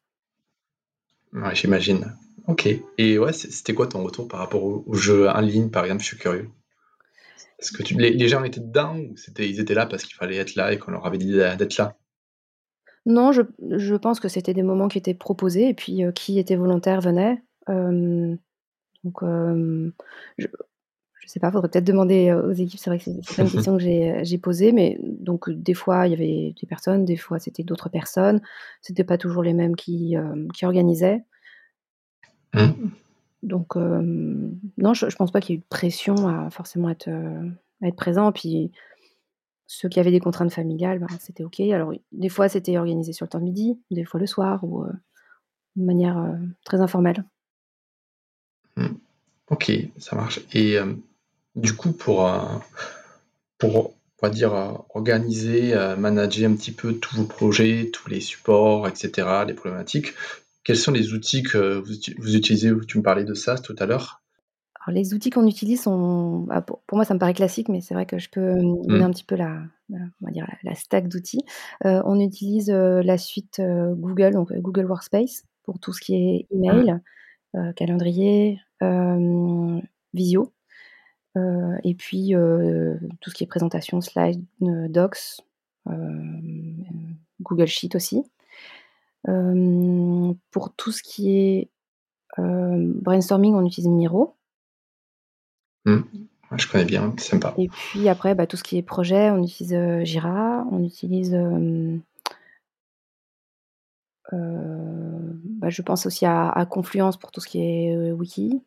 [1.32, 2.14] Ouais, j'imagine.
[2.46, 6.02] OK et ouais, c'était quoi ton retour par rapport aux jeux en ligne, par exemple?
[6.02, 6.48] Je suis curieux.
[7.58, 10.14] Est-ce que tu les les gens étaient dedans ou c'était ils étaient là parce qu'il
[10.14, 11.96] fallait être là et qu'on leur avait dit d'être là?
[13.04, 13.42] Non, je
[13.76, 17.00] je pense que c'était des moments qui étaient proposés et puis, heu, qui était volontaire
[17.00, 17.42] venait.
[17.66, 18.38] Hem,
[19.04, 19.20] donc,
[20.38, 20.46] je
[21.28, 22.80] je sais pas, faudrait peut-être demander, aux équipes.
[22.80, 26.06] C'est vrai que c'est pas une question que j'ai, j'ai posée, mais donc des fois,
[26.06, 28.40] il y avait des personnes, des fois, c'était d'autres personnes.
[28.80, 30.16] C'était pas toujours les mêmes qui,
[30.54, 31.22] qui organisaient.
[32.54, 32.70] Mmh.
[33.42, 37.08] Donc, non, je je pense pas qu'il y ait eu de pression à forcément être,
[37.08, 38.32] heu, à être présent.
[38.32, 38.72] Puis
[39.66, 41.60] ceux qui avaient des contraintes familiales, ben, c'était OK.
[41.60, 44.86] Alors des fois, c'était organisé sur le temps de midi, des fois le soir ou,
[45.76, 47.22] de manière, très informelle.
[48.78, 48.86] Mmh.
[49.50, 50.78] OK, ça marche et
[51.58, 52.32] du coup pour, heu,
[53.58, 53.90] pour,
[54.22, 58.20] on va dire, heu, organiser, heu, manager un petit peu tous vos projets, tous les
[58.20, 60.14] supports et cetera, les problématiques,
[60.64, 62.72] quels sont les outils que vous vous utilisez?
[62.88, 64.22] Tu me parlais de ça tout à l'heure.
[64.86, 67.80] Alors les outils qu'on utilise sont bah, pour pour moi, ça me paraît classique, mais
[67.80, 69.02] c'est vrai que je peux, mmh, donner Mmh.
[69.04, 71.40] un petit peu la la on va dire la la stack d'outils.
[71.84, 76.58] On utilise, la suite, Google, donc Google Workspace pour tout ce qui est Mmh.
[76.66, 77.00] email,
[77.56, 79.82] heu, calendrier, hem,
[80.14, 80.52] visio,
[81.36, 85.40] et puis, heu, tout ce qui est présentation, slide, heu, docs,
[87.40, 88.24] Google Sheet aussi.
[89.24, 91.68] Pour tout ce qui est,
[92.36, 94.34] brainstorming, on utilise Miro.
[95.84, 96.00] Mmh.
[96.56, 97.54] Je connais bien, c'est sympa.
[97.58, 101.36] Et puis après, bah, tout ce qui est projet, on utilise, Jira, on utilise,
[104.32, 108.62] bah, je pense aussi à à Confluence pour tout ce qui est, wiki.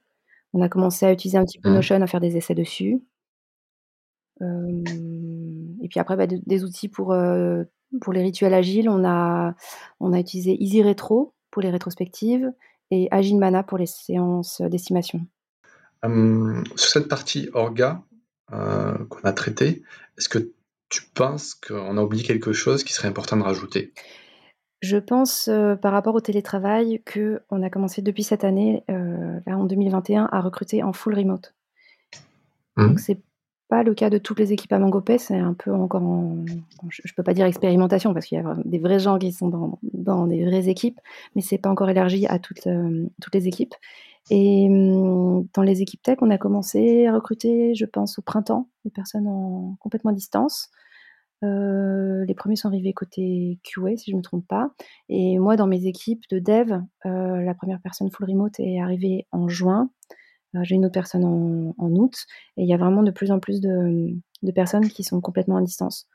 [0.53, 1.73] On a commencé à utiliser un petit peu Mmh.
[1.73, 3.01] Notion, à faire des essais dessus.
[4.41, 9.53] Et puis après, bah, de des outils pour, les rituels agiles, on a
[9.99, 12.51] on a utilisé Easy Retro pour les rétrospectives
[12.89, 15.21] et Agile pour les séances, d'estimation.
[16.03, 18.03] Sur cette partie orga,
[18.49, 19.83] qu'on a traitée,
[20.17, 20.51] est-ce que
[20.89, 23.93] tu penses qu'on a oublié quelque chose qui serait important de rajouter?
[24.81, 29.57] Je pense, heu, par rapport au télétravail qu'on a commencé depuis cette année, heu, là
[29.57, 31.53] en 2021 à recruter en full remote.
[32.77, 32.99] Donc Mmh.
[32.99, 33.19] c'est
[33.69, 36.43] pas le cas de toutes les équipes à Mangopé, c'est un peu encore en
[36.89, 39.47] je je peux pas dire expérimentation parce qu'il y a des vrais gens qui sont
[39.49, 40.99] dans dans des vraies équipes,
[41.35, 43.73] mais c'est pas encore élargi à toutes, hem, toutes les équipes
[44.29, 48.69] et mmh, dans les équipes tech, on a commencé à recruter, je pense au printemps,
[48.85, 50.69] des personnes en complètement à distance.
[51.43, 54.71] Heu, les premiers sont arrivés côté QA si je me trompe pas
[55.09, 56.71] et moi dans mes équipes de dev,
[57.05, 59.89] heu, la première personne full remote est arrivée en juin.
[60.55, 62.15] Heu, j'ai une autre personne en août
[62.57, 64.15] et il y a vraiment de plus en plus de,
[64.55, 66.07] personnes qui sont complètement à distance.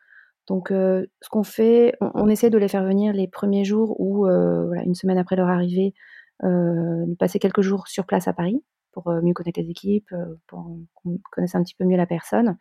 [0.49, 4.83] Donc ce qu'on fait, on essaie de les faire venir les premiers jours heu, voilà,
[4.85, 5.95] une semaine après leur arrivée,
[6.43, 8.63] de passer quelques jours sur place à Paris
[8.93, 10.15] pour, mieux connaître les équipes,
[10.47, 12.57] pour qu'on connaisse un petit peu mieux la personne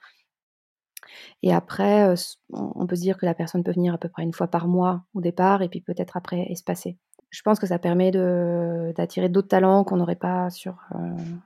[1.43, 2.13] et après,
[2.51, 4.67] on peut se dire que la personne peut venir à peu près une fois par
[4.67, 6.97] mois au départ et puis peut-être après espacer.
[7.29, 10.77] Je pense que ça permet d'attirer d'autres talents qu'on n'aurait pas sur,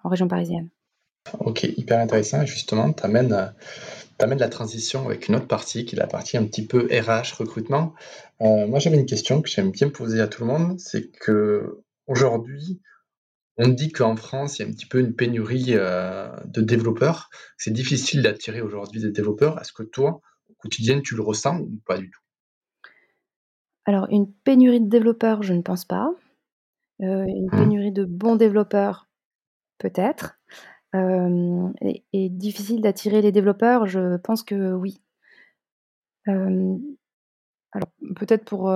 [0.03, 0.69] en région parisienne.
[1.39, 3.53] OK, hyper intéressant justement, tu amènes,
[4.19, 7.93] la transition avec une autre partie qui est la partie un petit peu RH, recrutement.
[8.39, 12.81] Moi, j'avais une question que j'aime bien poser à tout le monde, c'est qu'aujourd'hui,
[13.59, 17.29] on dit qu'en France, il y a un petit peu une pénurie, heu, de développeurs.
[17.57, 19.59] C'est difficile d'attirer aujourd'hui des développeurs.
[19.61, 22.21] Est-ce que toi, au quotidien, tu le ressens ou pas du tout?
[23.85, 26.11] Alors une pénurie de développeurs, je ne pense pas.
[27.03, 27.55] Heu, une Mmh.
[27.55, 29.07] pénurie de bons développeurs,
[29.79, 30.39] peut-être.
[30.93, 35.01] Hem et et difficile d'attirer les développeurs, je pense que oui.
[37.71, 38.71] Alors peut-être pour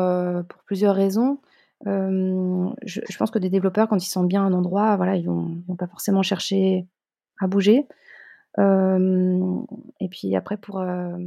[0.66, 1.40] plusieurs raisons.
[1.86, 5.16] Hem, je je pense que des développeurs quand ils sont bien à un endroit, voilà,
[5.16, 6.88] ils vont ils vont pas forcément chercher
[7.40, 7.88] à bouger.
[8.58, 9.66] Hem
[10.00, 11.18] et puis après pour, a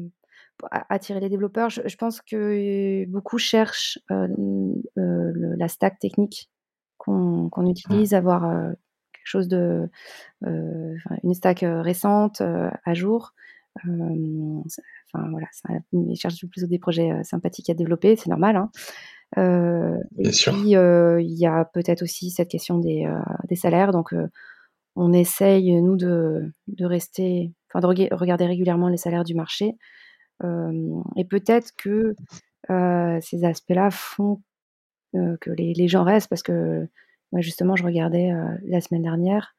[0.88, 6.50] attirer les développeurs, je je pense que beaucoup cherchent, le la stack technique
[6.98, 8.42] qu'on utilise, avoir,
[9.12, 9.88] quelque chose de,
[10.42, 13.34] une stack, récente, à jour.
[13.84, 18.70] Enfin voilà, ça ils cherchent plutôt des projets, sympathiques à développer, c'est normal, hein.
[19.37, 20.53] Et sûr.
[20.55, 23.07] puis, heu, il y a peut-être aussi cette question des,
[23.49, 24.14] des salaires donc,
[24.99, 29.75] on essaye nous de de rester enfin de regarder régulièrement les salaires du marché.
[30.42, 32.14] Et peut-être que,
[33.20, 34.40] ces aspects-là font,
[35.12, 36.88] que les les gens restent parce que,
[37.33, 38.33] bah, justement je regardais,
[38.64, 39.55] la semaine dernière,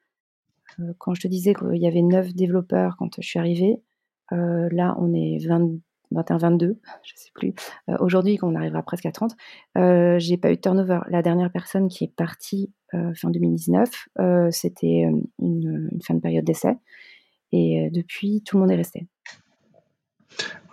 [0.97, 3.81] quand je te disais qu'il y avait 9 développeurs quand je suis arrivée,
[4.31, 5.37] là, on est
[6.11, 7.53] 21, 22, je sais plus.
[7.99, 9.35] Aujourd'hui, quand on arrivera presque à 30,
[10.19, 10.99] j'ai pas eu de turnover.
[11.09, 13.89] La dernière personne qui est partie fin 2019,
[14.51, 15.01] c'était
[15.39, 16.75] une, une fin de période d'essai.
[17.51, 19.07] Et depuis, tout le monde est resté.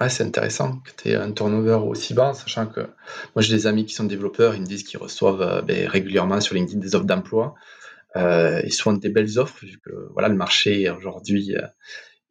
[0.00, 3.66] Ouais, c'est intéressant que tu aies un turnover aussi bas, sachant que moi j'ai des
[3.66, 6.94] amis qui sont développeurs, ils me disent qu'ils reçoivent euh, ben, régulièrement sur LinkedIn des
[6.94, 7.54] offres d'emploi
[8.16, 11.66] euh, souvent des belles offres, vu que voilà, le marché aujourd'hui euh,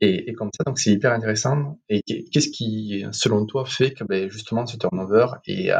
[0.04, 1.80] est, comme ça, donc c'est hyper intéressant.
[1.90, 5.72] Et qu'est-ce qui, selon toi, fait que ben, justement ce turnover est,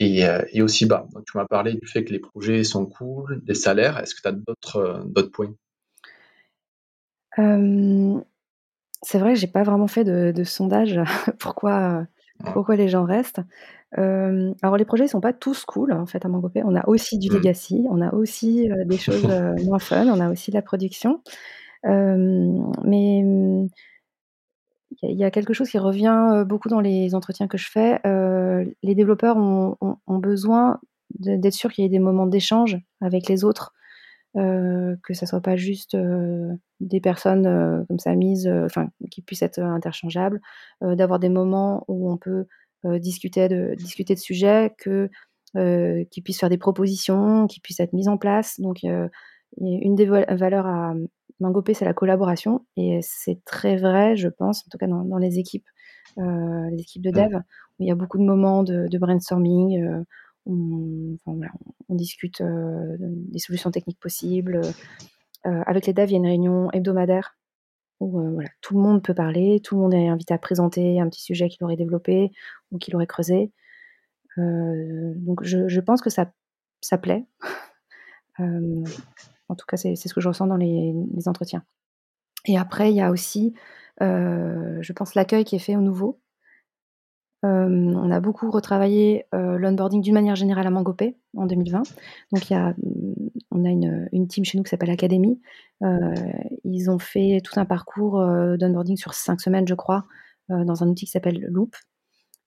[0.00, 1.06] est, aussi bas?
[1.12, 4.22] Donc, Tu m'as parlé du fait que les projets sont cool, des salaires, est-ce que
[4.22, 5.54] tu as d'autres, d'autres points?
[9.02, 11.00] C'est vrai que j'ai pas vraiment fait de sondage
[11.38, 12.06] pourquoi,
[12.52, 13.40] pourquoi les gens restent.
[13.92, 16.62] alors les projets sont pas tous cool, en fait, à Mangopé.
[16.64, 17.34] On a aussi du mmh.
[17.34, 19.26] legacy, on a aussi, des choses,
[19.64, 21.22] moins fun, on a aussi de la production.
[21.84, 23.68] Mais,
[25.02, 28.00] il y a quelque chose qui revient, beaucoup dans les entretiens que je fais.
[28.82, 30.80] les développeurs ont besoin
[31.18, 33.72] d'être sûrs qu'il y ait des moments d'échange avec les autres.
[34.36, 35.96] Euh, que ça soit pas juste
[36.80, 40.40] des personnes comme ça mises, enfin qui puissent être interchangeables,
[40.82, 42.46] d'avoir des moments où on peut
[42.84, 45.08] discuter de discuter de sujets, que
[46.10, 48.60] qui puissent faire des propositions, qui puissent être mises en place.
[48.60, 50.94] Donc une des valeurs à
[51.40, 55.38] Mangopé, c'est la collaboration et c'est très vrai, je pense, en tout cas dans, les
[55.38, 55.68] équipes,
[56.16, 57.36] les équipes de dev,
[57.78, 60.04] où il y a beaucoup de moments de, de brainstorming
[60.48, 64.60] on, discute euh, des solutions techniques possibles.
[65.46, 67.36] Euh, avec les devs, il y a une réunion hebdomadaire
[68.00, 71.00] où euh, voilà, tout le monde peut parler, tout le monde est invité à présenter
[71.00, 72.30] un petit sujet qu'il aurait développé
[72.70, 73.52] ou qu'il aurait creusé.
[74.36, 76.32] donc je, pense que ça,
[76.80, 77.26] ça plaît.
[79.48, 80.94] en tout cas, c'est ce que je ressens dans les,
[81.26, 81.64] entretiens.
[82.46, 83.54] Et après, il y a aussi,
[84.00, 86.20] je pense, l'accueil qui est fait au nouveau
[87.44, 91.82] on a beaucoup retravaillé, l'onboarding d'une manière générale à Mangopé en 2020.
[92.32, 95.40] Donc il y a, mmh, on a une, une team chez nous qui s'appelle Academy.
[96.64, 98.20] ils ont fait tout un parcours,
[98.58, 100.06] d'onboarding sur cinq semaines, je crois,
[100.48, 101.76] dans un outil qui s'appelle Loop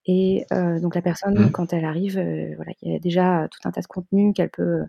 [0.06, 1.52] et donc la personne, mmh.
[1.52, 2.16] quand elle arrive,
[2.56, 4.84] voilà, il y a déjà tout un tas de contenus qu'elle peut,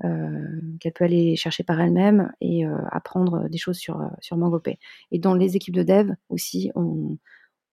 [0.00, 4.78] qu'elle peut aller chercher par elle-même et apprendre des choses sur, sur Mangopé
[5.10, 7.18] et dans les équipes de dev aussi, on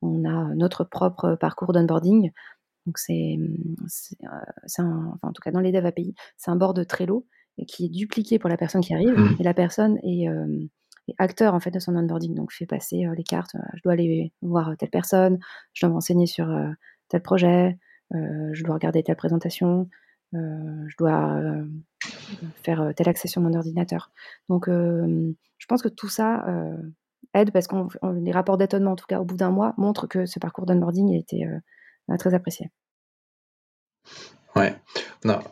[0.02, 2.32] on a notre propre parcours d'onboarding.
[2.86, 3.38] Donc c'est,
[4.24, 4.82] euh,
[5.22, 7.26] en tout cas dans les dev API, c'est un board Trello
[7.58, 9.38] et qui est dupliqué pour la personne qui arrive mmh.
[9.40, 10.68] et la personne est, euh,
[11.18, 12.36] acteur en fait de son onboarding.
[12.36, 13.56] Donc fait passer euh, les cartes.
[13.76, 15.40] je dois aller voir telle personne,
[15.74, 16.48] je dois m'enseigner sur
[17.10, 17.78] tel projet,
[18.12, 19.90] je dois regarder telle présentation,
[20.34, 21.42] je dois
[22.64, 24.12] faire telle accès sur mon ordinateur.
[24.50, 26.44] Donc je pense que tout ça
[27.36, 27.76] aide parce que
[28.20, 31.14] les rapports d'étonnement, en tout cas au bout d'un mois, montrent que ce parcours d'onboarding
[31.14, 32.70] a été euh, très apprécié.
[34.56, 34.74] Ouais.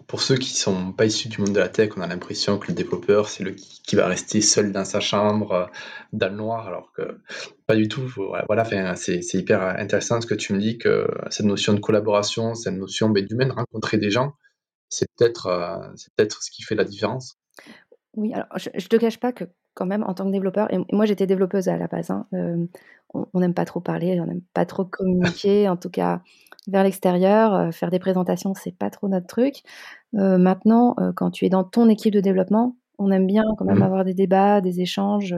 [0.08, 2.68] Pour ceux qui sont pas issus du monde de la tech, on a l'impression que
[2.70, 5.66] le développeur, c'est le qui, va rester seul dans sa chambre, euh,
[6.13, 7.20] dans le noir, alors que
[7.68, 8.10] pas du tout.
[8.96, 13.10] C'est hyper intéressant ce que tu me dis, que cette notion de collaboration, cette notion
[13.10, 14.36] ben, d'humain, rencontrer des gens,
[14.93, 17.38] c'est peut-être euh, c'est peut-être ce qui fait la différence.
[18.15, 20.77] Oui, alors je, ne te cache pas que quand même en tant que développeur, et
[20.91, 22.67] moi j'étais développeuse à la base, hein, euh,
[23.13, 26.21] on n'aime pas trop parler, on n'aime pas trop communiquer, en tout cas
[26.67, 29.63] vers l'extérieur, euh, faire des présentations, c'est pas trop notre truc.
[30.15, 33.79] Euh, maintenant, quand tu es dans ton équipe de développement, on aime bien quand même
[33.79, 33.84] mmh.
[33.84, 35.36] avoir des débats, des échanges,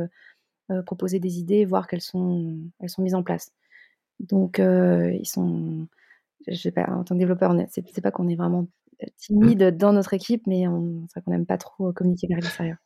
[0.85, 3.53] proposer des idées, voir qu'elles sont, elles sont mises en place.
[4.19, 5.87] Donc, ils sont,
[6.47, 8.67] je sais pas, en tant que développeur, c'est pas qu'on est vraiment.
[9.17, 12.77] Timide dans notre équipe, mais c'est vrai qu'on n'aime pas trop communiquer vers l'extérieur.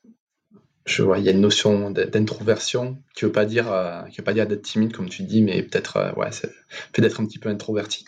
[0.90, 4.34] Je vois, il y a une notion d'introversion qui veut pas dire, euh, veut pas
[4.34, 7.50] dire d'être timide comme tu dis, mais peut-être, euh, ouais, fait d'être un petit peu
[7.50, 8.06] introverti.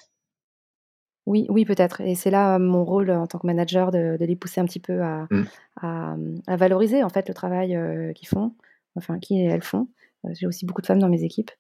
[1.27, 2.01] Oui, oui, peut-être.
[2.01, 5.01] Et c'est là mon rôle en tant que manager de, les pousser un petit peu
[5.03, 6.33] à, mmh.
[6.47, 8.55] valoriser en fait le travail euh, qu'ils font,
[8.95, 9.87] enfin qui elles font.
[10.31, 11.51] J'ai aussi beaucoup de femmes dans mes équipes.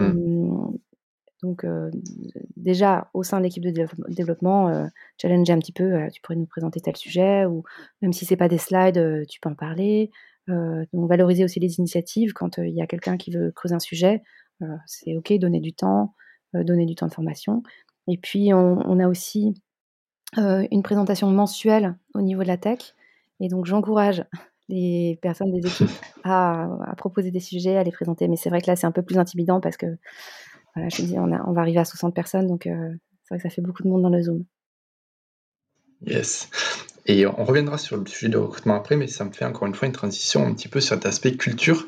[0.00, 0.68] Mmh.
[1.44, 1.64] Donc
[2.56, 4.88] déjà au sein de l'équipe de développement,
[5.20, 6.08] challenger un petit peu.
[6.12, 7.62] tu pourrais nous présenter tel sujet ou
[8.02, 10.10] même si c'est pas des slides, tu peux en parler.
[10.50, 13.74] Euh, donc valoriser aussi les initiatives quand euh, il y a quelqu'un qui veut creuser
[13.74, 14.22] un sujet,
[14.62, 16.14] euh, c'est ok, donner du temps,
[16.52, 17.62] donner du temps de formation.
[18.06, 19.54] Et puis on, a aussi
[20.36, 22.94] une présentation mensuelle au niveau de la tech.
[23.40, 24.24] Et donc j'encourage
[24.68, 25.90] les personnes des équipes
[26.22, 28.28] à, proposer des sujets, à les présenter.
[28.28, 29.96] Mais c'est vrai que là, c'est un peu plus intimidant parce que,
[30.76, 33.62] je dis, on, on va arriver à 60 personnes, donc c'est vrai que ça fait
[33.62, 34.44] beaucoup de monde dans le Zoom.
[36.06, 36.50] Yes.
[37.06, 39.74] Et on reviendra sur le sujet de recrutement après, mais ça me fait encore une
[39.74, 41.86] fois une transition un petit peu sur cet aspect culture.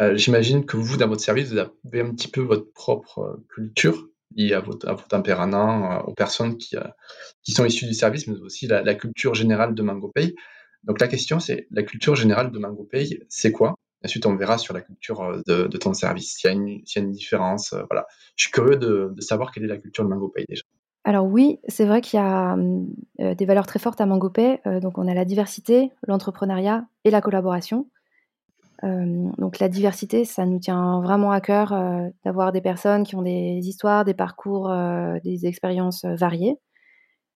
[0.00, 3.46] Euh, j'imagine que vous, dans votre service, vous avez un petit peu votre propre euh,
[3.52, 6.76] culture liée à votre, à tempérament, euh, aux personnes qui,
[7.42, 10.34] qui sont issues du service, mais aussi la, culture générale de MangoPay.
[10.84, 13.74] Donc la question, c'est la culture générale de MangoPay, c'est quoi?
[14.04, 17.74] Ensuite, on verra sur la culture de, ton service, s'il y, a une différence.
[17.88, 18.06] voilà.
[18.36, 20.62] Je suis curieux de, savoir quelle est la culture de MangoPay déjà.
[21.04, 24.98] Alors oui, c'est vrai qu'il y a, mmh, des valeurs très fortes à MangoPay, donc
[24.98, 27.88] on a la diversité, l'entrepreneuriat et la collaboration.
[28.82, 31.74] donc la diversité, ça nous tient vraiment à cœur,
[32.24, 34.70] d'avoir des personnes qui ont des histoires, des parcours,
[35.22, 36.58] des expériences, variées.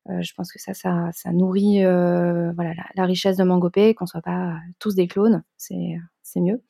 [0.06, 4.94] je pense que ça ça nourrit, voilà la richesse de MangoPay, qu'on soit pas tous
[4.94, 5.96] des clones, c'est,
[6.32, 6.62] c'est mieux.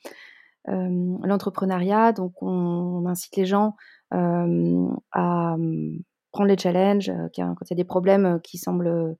[0.66, 3.74] l'entrepreneuriat, donc on incite les gens,
[4.10, 9.16] à, mmh, prendre les challenges, quand il y a des problèmes qui semblent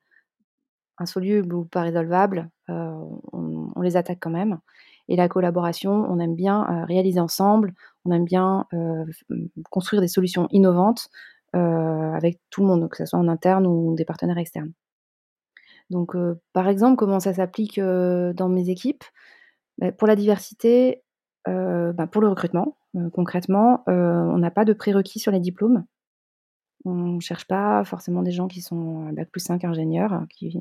[0.98, 4.59] insolubles ou pas résolvables, on, les attaque quand même.
[5.09, 7.72] Et la collaboration, on aime bien réaliser ensemble,
[8.05, 8.66] on aime bien
[9.70, 11.09] construire des solutions innovantes
[11.53, 14.72] avec tout le monde, que ce soit en interne ou des partenaires externes.
[15.90, 16.14] Donc,
[16.53, 19.05] par exemple, comment ça s'applique dans mes équipes?
[19.79, 21.03] Bah, Pour la diversité,
[21.47, 22.77] bah, pour le recrutement,
[23.12, 25.85] concrètement, on n'a pas de prérequis sur les diplômes.
[26.85, 30.59] On ne cherche pas forcément des gens qui sont bac plus 5 ingénieurs, qui,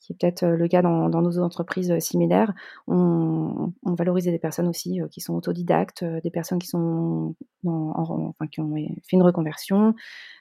[0.00, 2.52] qui est peut-être le cas dans, nos entreprises similaires.
[2.86, 9.16] On, valorise des personnes aussi qui sont autodidactes, des personnes qui, sont qui ont fait
[9.16, 9.94] une reconversion.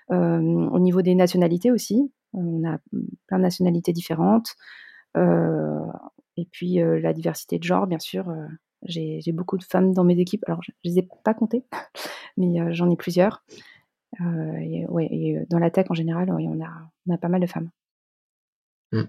[0.10, 2.78] au niveau des nationalités aussi, on a
[3.28, 4.56] plein de nationalités différentes.
[6.42, 8.34] Et puis la diversité de genre, bien sûr.
[8.84, 10.44] j'ai beaucoup de femmes dans mes équipes.
[10.48, 11.64] Alors, je ne les ai pas comptées,
[12.38, 13.44] mais j'en ai plusieurs.
[14.22, 17.28] Euh, et, ouais, et euh, dans la tech en général, on, a, on a pas
[17.28, 17.70] mal de femmes.
[18.92, 19.04] Mmh.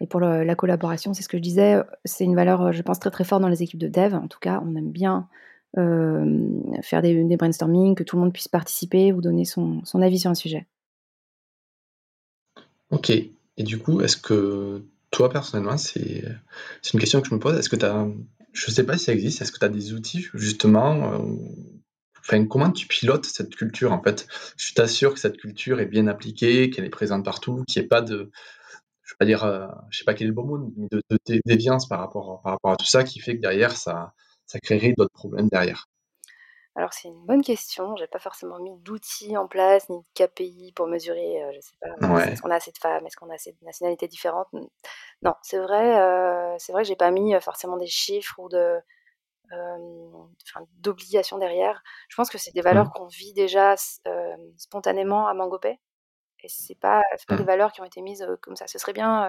[0.00, 3.10] Et pour la collaboration, c'est ce que je disais, c'est une valeur, je pense, très
[3.10, 4.14] très forte dans les équipes de dev.
[4.14, 5.28] En tout cas, on aime bien
[5.74, 10.18] faire des, des, brainstorming, que tout le monde puisse participer ou donner son, son avis
[10.18, 10.66] sur un sujet.
[12.90, 13.08] Ok.
[13.10, 16.22] Et du coup, est-ce que toi, personnellement, c'est
[16.92, 18.06] une question que je me pose, est-ce que tu as,
[18.52, 22.44] je ne sais pas si ça existe, est-ce que tu as des outils justement euh,
[22.48, 24.26] comment tu pilotes cette culture en fait?
[24.56, 27.88] Je t'assure que cette culture est bien appliquée, qu'elle est présente partout, qu'il n'y ait
[27.88, 28.30] pas de,
[29.04, 32.00] je pas dire, euh, sais pas quel est le bon mot, mais de, déviance par
[32.00, 34.12] rapport, par rapport à tout ça qui fait que derrière ça,
[34.46, 35.88] ça créerait d'autres problèmes derrière.
[36.78, 37.96] Alors c'est une bonne question.
[37.96, 41.42] J'ai pas forcément mis d'outils en place ni de KPI pour mesurer.
[41.42, 42.24] Euh, je sais pas.
[42.24, 44.46] Est-ce qu'on a assez de femmes Est-ce qu'on a assez de nationalités différentes?
[45.22, 46.00] Non, c'est vrai.
[46.00, 48.78] Euh, c'est vrai que j'ai pas mis forcément des chiffres ou de
[50.78, 51.82] d'obligation derrière.
[52.10, 52.92] Je pense que c'est des valeurs mmh.
[52.94, 53.74] qu'on vit déjà
[54.56, 55.80] spontanément à Mangopay.
[56.44, 57.46] Et c'est pas, pas des mmh.
[57.46, 58.68] valeurs qui ont été mises comme ça.
[58.68, 59.28] Ce serait bien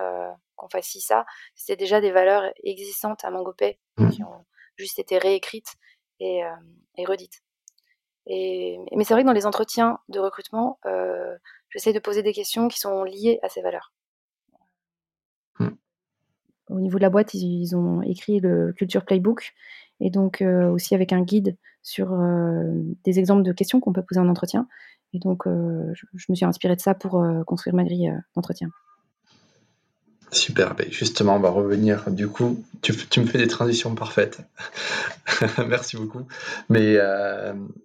[0.56, 1.26] qu'on fasse ci, ça.
[1.56, 4.10] C'est déjà des valeurs existantes à Mangopay mmh.
[4.12, 4.46] qui ont
[4.78, 5.78] juste été réécrites
[6.20, 6.42] et,
[6.98, 7.42] et redites.
[8.28, 10.80] Et, mais c'est vrai que dans les entretiens de recrutement,
[11.70, 13.94] j'essaie de poser des questions qui sont liées à ces valeurs.
[16.70, 19.54] Au niveau de la boîte, ils, ont écrit le Culture Playbook
[20.00, 22.72] et donc euh, aussi avec un guide sur euh,
[23.04, 24.68] des exemples de questions qu'on peut poser en entretien.
[25.14, 28.70] Et donc, euh, je, me suis inspirée de ça pour construire ma grille d'entretien.
[30.32, 32.12] Super, ben, justement, on va revenir.
[32.12, 34.40] Du coup, tu, me fais des transitions parfaites.
[35.68, 36.28] Merci beaucoup.
[36.70, 36.98] Mais,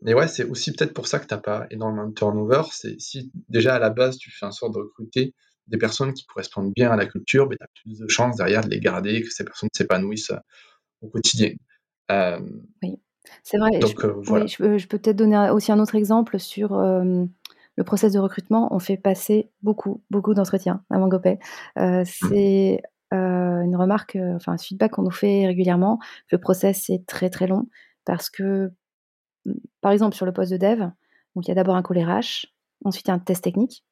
[0.02, 2.62] mais ouais, c'est aussi peut-être pour ça que tu n'as pas énormément de turnover.
[2.70, 5.34] C'est si déjà à la base, tu fais en sorte de recruter
[5.68, 8.62] des personnes qui correspondent bien à la culture, ben, tu as plus de chances derrière
[8.62, 10.32] de les garder, que ces personnes s'épanouissent
[11.00, 11.52] au quotidien.
[12.10, 12.38] Euh,
[12.82, 12.98] oui,
[13.42, 13.70] c'est vrai.
[13.80, 16.72] je, euh, je, peux, peut-être donner aussi un autre exemple sur
[17.76, 18.74] le process de recrutement.
[18.74, 21.38] On fait passer beaucoup, beaucoup d'entretiens à Mangopay.
[21.78, 22.82] Euh, c'est
[23.12, 26.00] une remarque, enfin un feedback qu'on nous fait régulièrement.
[26.32, 27.68] Le process est très très long
[28.04, 28.72] parce que,
[29.80, 30.80] par exemple, sur le poste de dev,
[31.34, 32.46] donc il y a d'abord un call RH,
[32.84, 33.84] ensuite un test technique.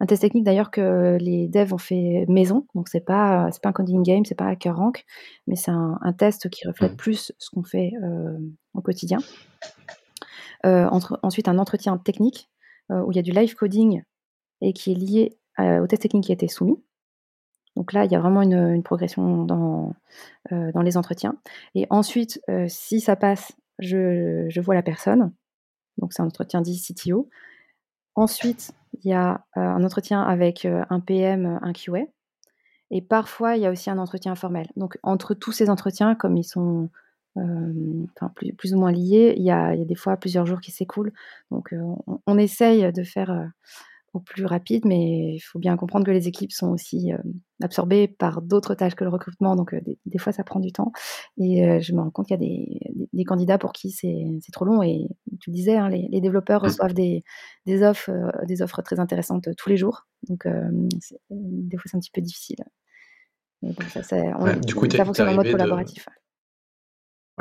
[0.00, 3.70] Un test technique d'ailleurs que les devs ont fait maison, donc c'est pas c'est pas
[3.70, 5.04] un coding game, c'est pas un rank,
[5.46, 6.96] mais c'est un, test qui reflète mmh.
[6.96, 8.36] plus ce qu'on fait euh,
[8.74, 9.18] au quotidien.
[10.66, 12.57] Euh, entre, ensuite un entretien technique euh,
[12.90, 14.02] où il y a du live coding
[14.60, 16.82] et qui est lié au test technique qui a été soumis.
[17.76, 19.94] Donc là, il y a vraiment une, progression dans,
[20.50, 21.36] dans les entretiens.
[21.74, 25.32] Et ensuite, si ça passe, je, je vois la personne.
[25.98, 27.28] Donc c'est un entretien dit CTO.
[28.14, 32.06] Ensuite, il y a un entretien avec un PM, un QA.
[32.90, 34.68] Et parfois, il y a aussi un entretien informel.
[34.76, 36.90] Donc, entre tous ces entretiens, comme ils sont
[38.56, 41.12] plus, ou moins liés, il y, a, des fois plusieurs jours qui s'écoulent.
[41.50, 41.74] Donc,
[42.26, 43.50] on, essaye de faire
[44.14, 47.10] au plus rapide, mais il faut bien comprendre que les équipes sont aussi
[47.62, 49.74] absorbées par d'autres tâches que le recrutement, donc
[50.06, 50.92] des, fois ça prend du temps.
[51.38, 54.82] Et je me rends compte qu'il y a des, candidats pour qui c'est trop long.
[54.82, 55.08] Et
[55.40, 56.66] tu le disais, hein, les, développeurs mmh.
[56.66, 57.22] reçoivent des,
[57.82, 58.10] offres,
[58.46, 60.46] des offres très intéressantes tous les jours, donc
[61.30, 62.64] des fois c'est un petit peu difficile.
[64.02, 64.16] ça,
[64.64, 66.06] du coup, ça fonctionne en mode collaboratif.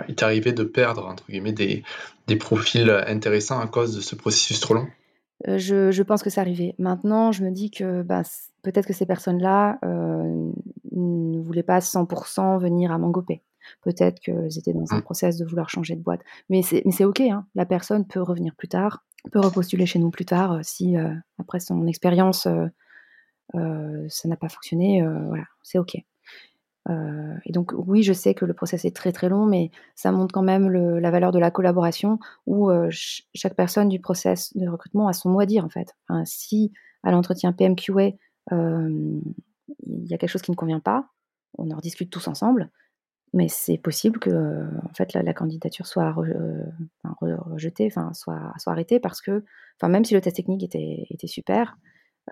[0.08, 1.84] Il t'est arrivé de perdre entre guillemets des,
[2.28, 4.88] des profils intéressants à cause de ce processus trop long?
[5.48, 6.76] Euh, je pense que c'est arrivé.
[6.80, 8.24] Maintenant, je me dis que, bah,
[8.64, 10.52] peut-être que ces personnes-là, euh,
[10.92, 13.44] ne voulaient pas 100% venir à Mangopé.
[13.82, 15.02] Peut-être qu'elles étaient dans un mmh.
[15.04, 16.22] process de vouloir changer de boîte.
[16.50, 17.46] Mais c'est mais c'est OK, hein.
[17.54, 20.96] La personne peut revenir plus tard, peut repostuler chez nous plus tard, euh, si,
[21.38, 22.48] après son expérience,
[23.54, 25.98] ça n'a pas fonctionné, voilà, c'est OK.
[26.90, 30.12] Euh, et donc oui, je sais que le process est très très long, mais ça
[30.12, 34.68] montre quand même la valeur de la collaboration où euh, chaque personne du process de
[34.68, 35.96] recrutement a son mot à dire en fait.
[36.26, 36.72] si
[37.04, 38.12] à l'entretien PMQA,
[38.54, 39.20] euh,
[39.86, 41.10] il y a quelque chose qui ne convient pas,
[41.58, 42.70] on en discute tous ensemble,
[43.34, 46.14] mais c'est possible que en fait la, candidature soit
[47.22, 49.44] rejetée, soit, soit arrêtée parce que,
[49.78, 51.78] enfin même si le test technique était, était super,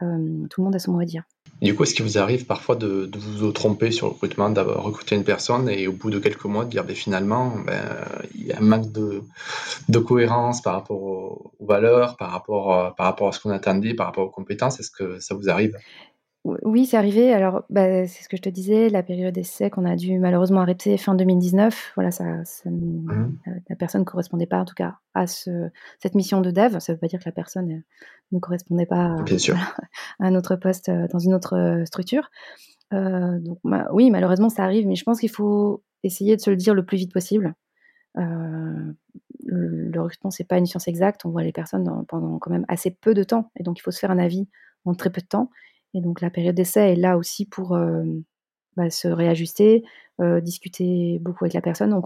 [0.02, 1.24] euh, tout le monde a son mot à dire.
[1.62, 5.16] du coup, est-ce qu'il vous arrive parfois de, vous tromper sur le recrutement, d'avoir recruté
[5.16, 7.82] une personne et au bout de quelques mois de dire ben, finalement, ben,
[8.34, 13.06] il y a un manque de, cohérence par rapport aux, valeurs, par rapport, euh, par
[13.06, 14.80] rapport à ce qu'on attendait, par rapport aux compétences?
[14.80, 15.78] Est-ce que ça vous arrive?
[16.46, 17.34] Oui, c'est arrivé.
[17.34, 20.62] Alors, bah, c'est ce que je te disais, la période d'essai qu'on a dû malheureusement
[20.62, 21.94] arrêter fin 2019.
[21.96, 22.24] Voilà, ça,
[22.66, 23.38] mmh.
[23.68, 25.70] la personne ne correspondait pas, en tout cas, à ce,
[26.00, 26.78] cette mission de dev.
[26.80, 27.84] Ça ne veut pas dire que la personne euh,
[28.32, 29.16] ne correspondait pas
[30.20, 32.30] à, un autre poste euh, dans une autre euh, structure.
[32.92, 33.58] donc,
[33.92, 36.86] oui, malheureusement, ça arrive, mais je pense qu'il faut essayer de se le dire le
[36.86, 37.56] plus vite possible.
[38.16, 38.94] le,
[39.46, 41.26] le recrutement, c'est pas une science exacte.
[41.26, 43.92] On voit les personnes pendant quand même assez peu de temps, et donc il faut
[43.92, 44.48] se faire un avis
[44.86, 45.50] en très peu de temps.
[45.96, 47.78] Et donc la période d'essai est là aussi pour
[48.76, 49.84] bah, se réajuster,
[50.20, 51.90] discuter beaucoup avec la personne.
[51.90, 52.06] Donc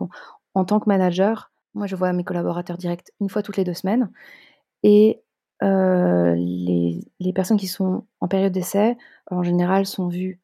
[0.54, 3.74] en tant que manager, moi je vois mes collaborateurs directs une fois toutes les deux
[3.74, 4.12] semaines.
[4.84, 5.22] Et
[5.62, 8.96] les, les, personnes qui sont en période d'essai,
[9.30, 10.40] en général, sont vues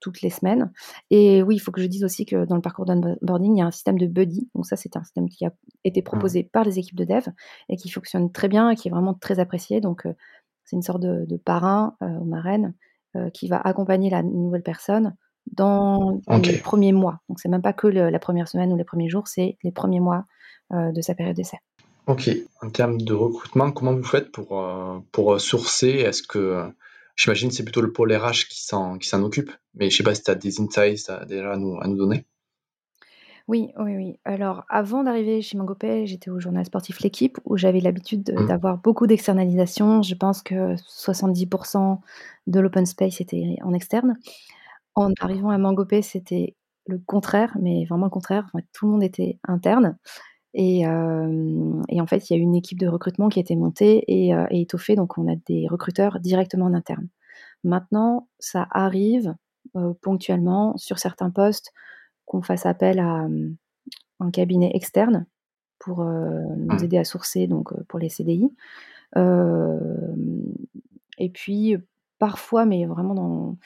[0.00, 0.70] toutes les semaines.
[1.10, 3.62] Et oui, il faut que je dise aussi que dans le parcours d'onboarding, il y
[3.62, 4.50] a un système de buddy.
[4.54, 5.52] Donc ça, c'est un système qui a
[5.84, 6.04] été mmh.
[6.04, 7.26] proposé par les équipes de dev
[7.68, 9.80] et qui fonctionne très bien et qui est vraiment très apprécié.
[9.80, 10.06] Donc
[10.72, 12.72] c'est une sorte de, parrain euh, ou marraine
[13.16, 15.14] euh, qui va accompagner la nouvelle personne
[15.52, 17.20] dans les premiers mois.
[17.28, 20.00] Donc c'est même pas que la première semaine ou les premiers jours, c'est les premiers
[20.00, 20.24] mois
[20.72, 21.58] euh, de sa période d'essai.
[22.06, 22.30] Ok.
[22.62, 24.58] En termes de recrutement, comment vous faites pour,
[25.12, 25.88] pour sourcer?
[25.88, 26.72] Est-ce que
[27.16, 30.14] j'imagine c'est plutôt le pôle RH qui s'en, qui s'en occupe, mais je sais pas
[30.14, 32.24] si tu as des insights déjà à nous, à nous donner.
[33.48, 34.18] Oui, oui, oui.
[34.24, 38.46] Alors, avant d'arriver chez Mangopay, j'étais au journal sportif L'équipe où j'avais l'habitude mmh.
[38.46, 40.02] d'avoir beaucoup d'externalisation.
[40.02, 41.98] Je pense que 70%
[42.46, 44.16] de l'open space était en externe.
[44.94, 48.50] En arrivant à Mangopay, c'était le contraire, mais vraiment le contraire.
[48.72, 49.96] tout le monde était interne
[50.54, 54.32] et en fait, il y a une équipe de recrutement qui a été montée et
[54.50, 57.08] étoffée, donc on a des recruteurs directement en interne.
[57.64, 59.34] Maintenant, ça arrive,
[60.02, 61.72] ponctuellement sur certains postes
[62.26, 63.26] qu'on fasse appel à
[64.20, 65.26] un cabinet externe
[65.78, 66.84] pour nous mmh.
[66.84, 68.50] aider à sourcer donc pour les CDI.
[71.18, 71.76] et puis
[72.18, 73.56] parfois, mais vraiment dans,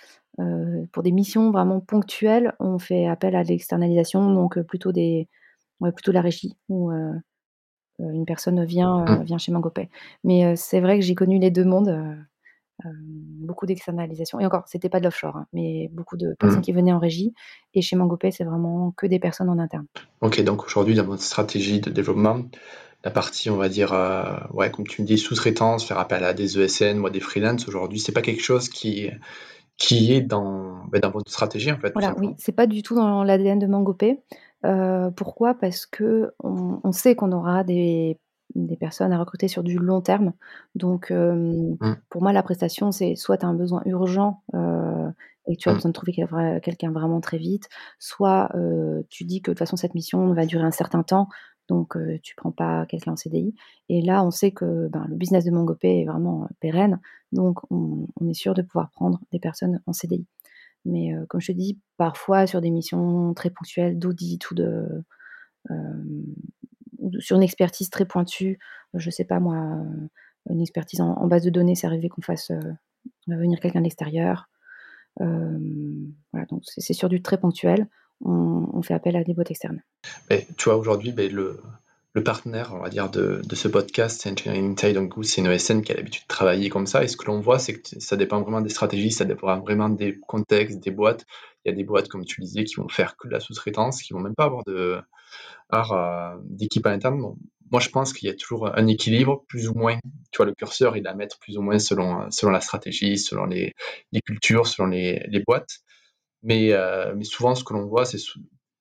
[0.92, 5.28] pour des missions vraiment ponctuelles, on fait appel à l'externalisation, donc plutôt des
[5.94, 6.90] plutôt la régie où
[7.98, 9.22] une personne vient, mmh.
[9.24, 9.90] vient chez Mangopay.
[10.24, 12.16] Mais c'est vrai que j'ai connu les deux mondes
[12.84, 14.40] beaucoup d'externalisation.
[14.40, 16.62] Et encore, c'était pas de l'offshore, hein, mais beaucoup de personnes mmh.
[16.62, 17.34] qui venaient en régie.
[17.74, 19.86] Et chez Mangopay, c'est vraiment que des personnes en interne.
[20.20, 22.42] Ok, donc aujourd'hui, dans votre stratégie de développement,
[23.04, 23.94] la partie, on va dire,
[24.52, 27.68] ouais, comme tu me dis, sous-traitance, faire appel à des ESN ou à des freelances,
[27.68, 29.10] aujourd'hui, c'est pas quelque chose qui,
[29.76, 31.92] qui est dans, ben, dans votre stratégie, en fait.
[31.92, 34.22] Voilà, oui, c'est pas du tout dans l'ADN de Mangopay.
[35.16, 35.54] pourquoi?
[35.54, 38.18] Parce que on sait qu'on aura des
[38.54, 40.32] des personnes à recruter sur du long terme.
[40.74, 41.76] Donc, mmh.
[42.08, 44.42] pour moi, la prestation, c'est soit tu as un besoin urgent
[45.48, 45.74] et tu as mmh.
[45.74, 46.12] besoin de trouver
[46.62, 47.68] quelqu'un vraiment très vite,
[47.98, 48.50] soit
[49.08, 51.28] tu dis que de toute façon, cette mission va durer un certain temps,
[51.68, 53.54] donc tu prends pas quelqu'un en CDI.
[53.88, 57.00] Et là, on sait que ben, le business de Mangopé est vraiment pérenne,
[57.32, 60.26] donc on, est sûr de pouvoir prendre des personnes en CDI.
[60.84, 65.04] Mais comme je te dis, parfois sur des missions très ponctuelles d'audit ou de
[67.18, 68.58] sur une expertise très pointue,
[68.94, 70.08] euh, je sais pas moi, euh,
[70.50, 72.60] une expertise en, base de données, c'est arrivé qu'on fasse euh,
[73.26, 74.48] venir quelqu'un de l'extérieur.
[75.18, 77.88] voilà, donc c'est sur du très ponctuel.
[78.24, 79.82] On, fait appel à des boîtes externes.
[80.30, 81.60] Mais, tu vois, aujourd'hui, ben, le,
[82.16, 85.82] le partenaire, on va dire, de, ce podcast, c'est Engineering Inside, donc c'est une ESN
[85.82, 87.04] qui a l'habitude de travailler comme ça.
[87.04, 89.90] Et ce que l'on voit, c'est que ça dépend vraiment des stratégies, ça dépend vraiment
[89.90, 91.26] des contextes, des boîtes.
[91.64, 94.00] Il y a des boîtes, comme tu disais, qui vont faire que de la sous-traitance,
[94.00, 97.20] qui vont même pas avoir euh, d'équipe à l'interne.
[97.70, 99.98] moi, je pense qu'il y a toujours un équilibre, plus ou moins.
[100.32, 103.44] Tu vois, le curseur, il à mettre plus ou moins selon, selon la stratégie, selon
[103.44, 103.74] les,
[104.12, 105.80] les cultures, selon les, les boîtes.
[106.42, 108.18] Mais, euh, mais souvent, ce que l'on voit, c'est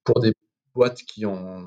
[0.06, 0.32] pour des
[0.74, 1.66] boîtes qui ont,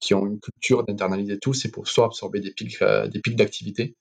[0.00, 3.36] qui ont une culture d'internaliser tout, c'est pour soit absorber des pics, euh, des pics
[3.36, 3.96] d'activité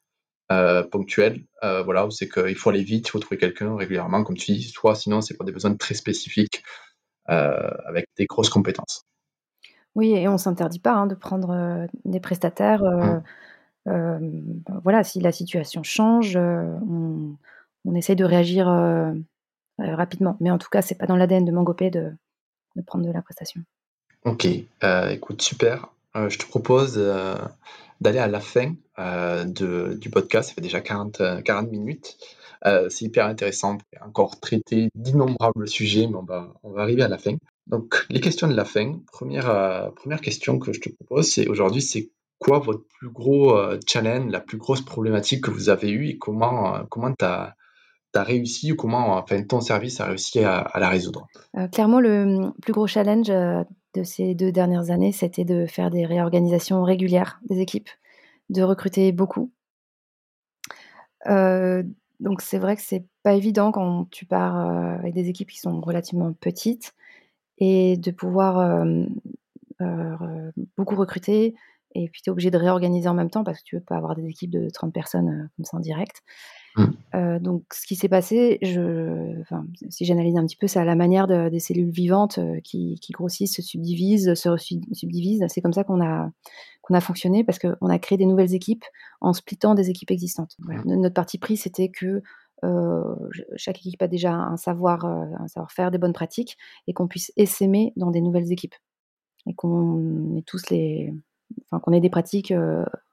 [0.52, 4.38] euh, ponctuels, euh, voilà, c'est qu'il faut aller vite, il faut trouver quelqu'un régulièrement, comme
[4.38, 6.64] tu dis, soit sinon c'est pour des besoins très spécifiques
[7.28, 9.02] avec des grosses compétences.
[9.96, 12.84] Oui, et on ne s'interdit pas hein, de prendre des prestataires.
[13.88, 14.22] Mmh.
[14.84, 17.36] voilà, si la situation change, on,
[17.84, 18.68] on, essaye de réagir
[19.80, 20.38] rapidement.
[20.40, 22.12] Mais en tout cas, c'est pas dans l'ADN de Mangopé de,
[22.76, 23.62] de prendre de la prestation.
[24.26, 24.48] Ok,
[24.84, 25.90] euh, écoute, super.
[26.16, 27.36] Euh, je te propose euh,
[28.02, 30.50] d'aller à la fin de, du podcast.
[30.50, 32.18] Ça fait déjà 40, 40 minutes.
[32.64, 33.78] c'est hyper intéressant.
[34.02, 37.36] On encore traiter d'innombrables sujets, mais on va, arriver à la fin.
[37.68, 39.00] Donc, les questions de la fin.
[39.12, 42.10] Première, première question que je te propose, c'est aujourd'hui, c'est
[42.40, 43.56] quoi votre plus gros
[43.86, 48.72] challenge, la plus grosse problématique que vous avez eue et comment comment tu as réussi
[48.72, 51.28] ou comment enfin, ton service a réussi à, la résoudre?
[51.58, 53.64] Euh, Clairement, le plus gros challenge euh,
[53.96, 57.90] de ces deux dernières années, c'était de faire des réorganisations régulières des équipes,
[58.50, 59.52] de recruter beaucoup.
[61.28, 61.84] Euh,
[62.20, 64.56] donc c'est vrai que c'est pas évident quand tu pars
[65.00, 66.94] avec des équipes qui sont relativement petites
[67.58, 68.86] et de pouvoir
[70.78, 71.56] beaucoup recruter
[71.96, 73.96] et puis tu es obligé de réorganiser en même temps parce que tu veux pas
[73.96, 76.22] avoir des équipes de 30 personnes comme ça en direct.
[76.76, 76.86] Mmh.
[77.16, 80.86] Euh, donc ce qui s'est passé, je enfin, si j'analyse un petit peu, c'est à
[80.86, 85.46] la manière de des cellules vivantes, euh, qui qui grossissent, se subdivisent, se subdivisent.
[85.48, 86.32] C'est comme ça qu'on a
[86.82, 88.84] qu'on a fonctionné parce qu'on a créé des nouvelles équipes
[89.22, 90.56] en splittant des équipes existantes.
[90.60, 90.96] Mmh.
[90.96, 92.22] Notre parti pris, c'était que,
[92.64, 93.16] euh,
[93.56, 96.58] chaque équipe a déjà un savoir, un savoir-faire, des bonnes pratiques
[96.88, 98.76] et qu'on puisse essaimer dans des nouvelles équipes
[99.48, 101.14] et qu'on ait tous les
[101.70, 102.54] enfin qu'on ait des pratiques,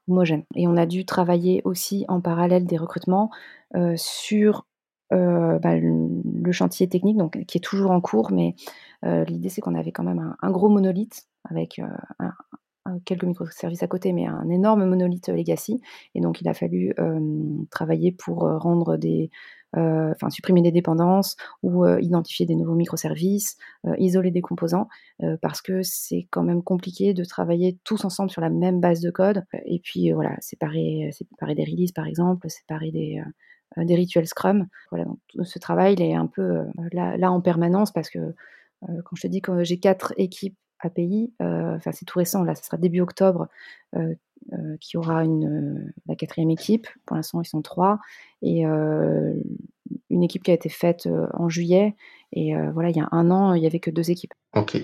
[0.09, 0.43] homogène.
[0.55, 3.29] Et on a dû travailler aussi en parallèle des recrutements
[3.75, 4.65] euh, sur
[5.11, 8.55] euh, bah, le chantier technique, donc, qui est toujours en cours, mais
[9.05, 11.81] euh, l'idée c'est qu'on avait quand même un, gros monolithe avec
[13.05, 15.81] quelques microservices à côté, mais un énorme monolithe legacy.
[16.15, 16.93] Et donc il a fallu
[17.69, 19.29] travailler pour rendre des
[19.75, 23.57] enfin supprimer des dépendances ou euh, identifier des nouveaux microservices,
[23.87, 24.87] euh, isoler des composants,
[25.41, 29.09] parce que c'est quand même compliqué de travailler tous ensemble sur la même base de
[29.09, 29.45] code.
[29.65, 34.67] Et puis voilà, séparer, séparer des releases par exemple, séparer des rituels Scrum.
[34.91, 38.33] Voilà, donc ce travail il est un peu là, en permanence parce que
[38.81, 42.65] quand je te dis que j'ai quatre équipes API, enfin c'est tout récent, là, ce
[42.65, 43.82] sera début octobre, euh,
[44.79, 46.87] qui aura une, euh, la quatrième équipe.
[47.05, 47.99] Pour l'instant, ils sont trois.
[48.41, 49.33] Et euh,
[50.09, 51.95] une équipe qui a été faite en juillet.
[52.35, 54.33] Et voilà, il y a un an, il n'y avait que deux équipes.
[54.55, 54.77] Ok.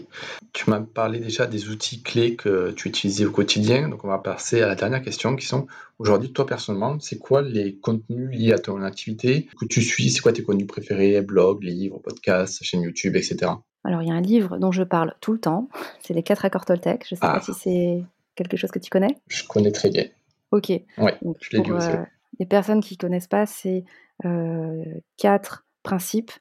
[0.53, 3.89] Tu m'as parlé déjà des outils clés que tu utilisais au quotidien.
[3.89, 5.65] Donc, on va passer à la dernière question qui sont
[5.97, 10.11] aujourd'hui, toi personnellement, c'est quoi les contenus liés à ton activité que tu suis?
[10.11, 11.21] C'est quoi tes contenus préférés?
[11.21, 13.51] Blog, livres, podcasts, chaîne YouTube, etc.
[13.83, 15.69] Alors, il y a un livre dont je parle tout le temps.
[16.01, 17.05] C'est Les 4 accords Toltec.
[17.07, 17.41] Je ne sais pas ah.
[17.41, 18.03] si c'est
[18.39, 19.17] quelque chose que tu connais?
[19.27, 20.05] Je connais très bien.
[20.51, 20.69] Ok.
[20.97, 21.89] Ouais, je aussi.
[21.89, 22.03] Euh,
[22.39, 23.83] les personnes qui ne connaissent pas, c'est
[24.25, 24.83] euh,
[25.17, 26.31] quatre principes.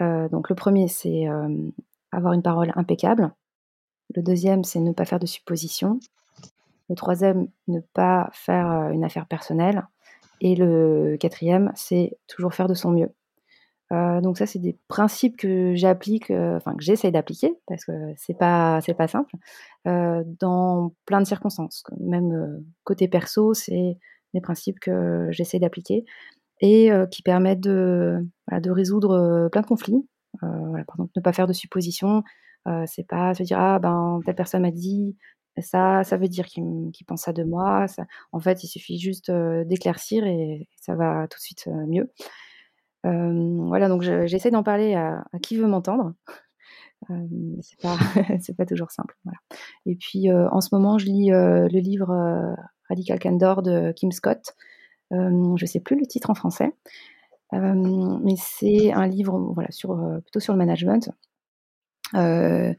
[0.00, 1.26] Euh, donc le premier, c'est
[2.12, 3.32] avoir une parole impeccable.
[4.14, 5.98] Le deuxième, c'est ne pas faire de suppositions.
[6.88, 9.86] Le troisième, ne pas faire une affaire personnelle.
[10.40, 13.10] Et le quatrième, c'est toujours faire de son mieux.
[13.92, 17.92] Euh, donc ça, c'est des principes que j'applique, euh, enfin que j'essaye d'appliquer parce que
[18.16, 19.34] c'est pas c'est pas simple,
[19.86, 21.84] euh, dans plein de circonstances.
[22.00, 23.98] Même, côté perso, c'est
[24.34, 26.04] des principes que j'essaie d'appliquer
[26.60, 30.06] et qui permettent de, résoudre, plein de conflits.
[30.40, 30.50] par
[30.96, 32.24] exemple, ne pas faire de suppositions,
[32.86, 35.16] c'est pas se dire: «Ah ben, telle personne m'a dit
[35.58, 37.86] ça, ça veut dire qu'il pense ça de moi».
[38.32, 42.10] en fait, il suffit juste, d'éclaircir et ça va tout de suite, mieux
[43.04, 46.14] voilà, donc j'essaie d'en parler à qui veut m'entendre.
[47.08, 47.96] c'est pas
[48.58, 49.16] pas toujours simple,
[49.86, 52.56] Et puis, en ce moment, je lis, le livre,
[52.88, 54.54] Radical Candor de Kim Scott.
[55.10, 56.72] je sais plus le titre en français,
[57.52, 61.10] mais c'est un livre, voilà, sur, plutôt sur le management.
[62.14, 62.74] je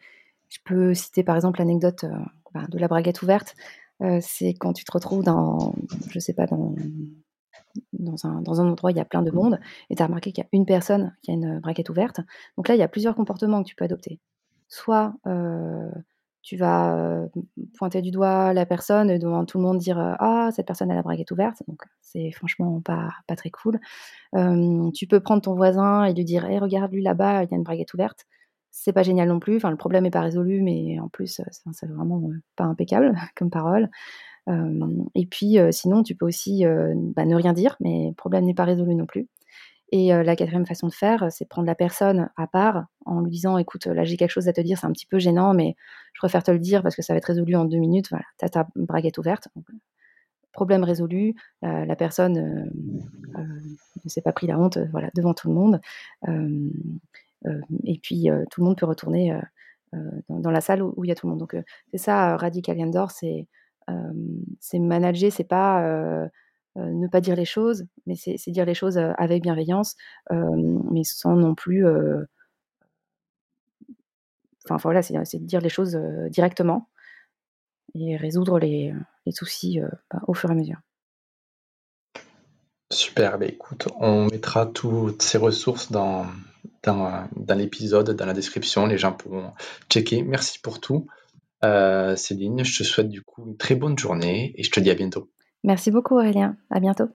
[0.65, 2.05] peux citer par exemple l'anecdote,
[2.53, 3.55] bah, de la braguette ouverte.
[4.21, 5.73] c'est quand tu te retrouves dans,
[6.09, 6.75] je sais pas, dans
[7.93, 9.59] dans un, dans un endroit où il y a plein de monde,
[9.89, 12.21] et tu as remarqué qu'il y a une personne qui a une braquette ouverte.
[12.57, 14.19] Donc là, il y a plusieurs comportements que tu peux adopter.
[14.67, 15.89] Soit euh,
[16.41, 17.27] tu vas,
[17.77, 20.95] pointer du doigt la personne et devant tout le monde dire, «Ah cette personne a
[20.95, 23.79] la braguette ouverte», donc c'est franchement pas pas très cool.
[24.93, 27.57] tu peux prendre ton voisin et lui dire: «Eh regarde lui là-bas, il y a
[27.57, 28.25] une braguette ouverte».
[28.71, 31.87] C'est pas génial non plus, enfin le problème est pas résolu, mais en plus, c'est
[31.87, 32.21] vraiment,
[32.55, 33.89] pas impeccable comme parole.
[34.47, 36.63] Et puis, sinon tu peux aussi,
[37.15, 39.27] bah, ne rien dire, mais le problème n'est pas résolu non plus.
[39.91, 43.57] Et la quatrième façon de faire, c'est prendre la personne à part en lui disant:
[43.57, 45.75] «Écoute, là, j'ai quelque chose à te dire, c'est un petit peu gênant, mais
[46.13, 48.09] je préfère te le dire parce que ça va être résolu en deux minutes.
[48.09, 49.47] Voilà, tu as ta braguette ouverte».
[50.51, 52.69] problème résolu, la personne,
[53.35, 55.79] ne s'est pas pris la honte, voilà, devant tout le monde.
[57.85, 59.39] et puis, tout le monde peut retourner,
[60.27, 61.39] dans la salle où il y a tout le monde.
[61.39, 61.55] Donc,
[61.91, 63.47] c'est ça, Radical Yandor, c'est,
[64.59, 66.29] c'est manager, c'est pas,
[66.75, 69.95] ne pas dire les choses, mais c'est dire les choses avec bienveillance,
[70.31, 71.85] mais sans non plus.
[74.65, 76.89] Enfin, voilà, c'est dire les choses directement
[77.95, 78.93] et résoudre les,
[79.31, 79.79] soucis
[80.11, 80.79] bah, au fur et à mesure.
[82.91, 86.25] Super, bah, écoute, on mettra toutes ces ressources dans,
[86.83, 89.53] dans, l'épisode, dans la description, les gens pourront
[89.89, 90.23] checker.
[90.23, 91.07] Merci pour tout.
[91.61, 94.95] Céline, je te souhaite du coup une très bonne journée et je te dis à
[94.95, 95.29] bientôt.
[95.63, 97.07] Merci beaucoup Aurélien, à bientôt.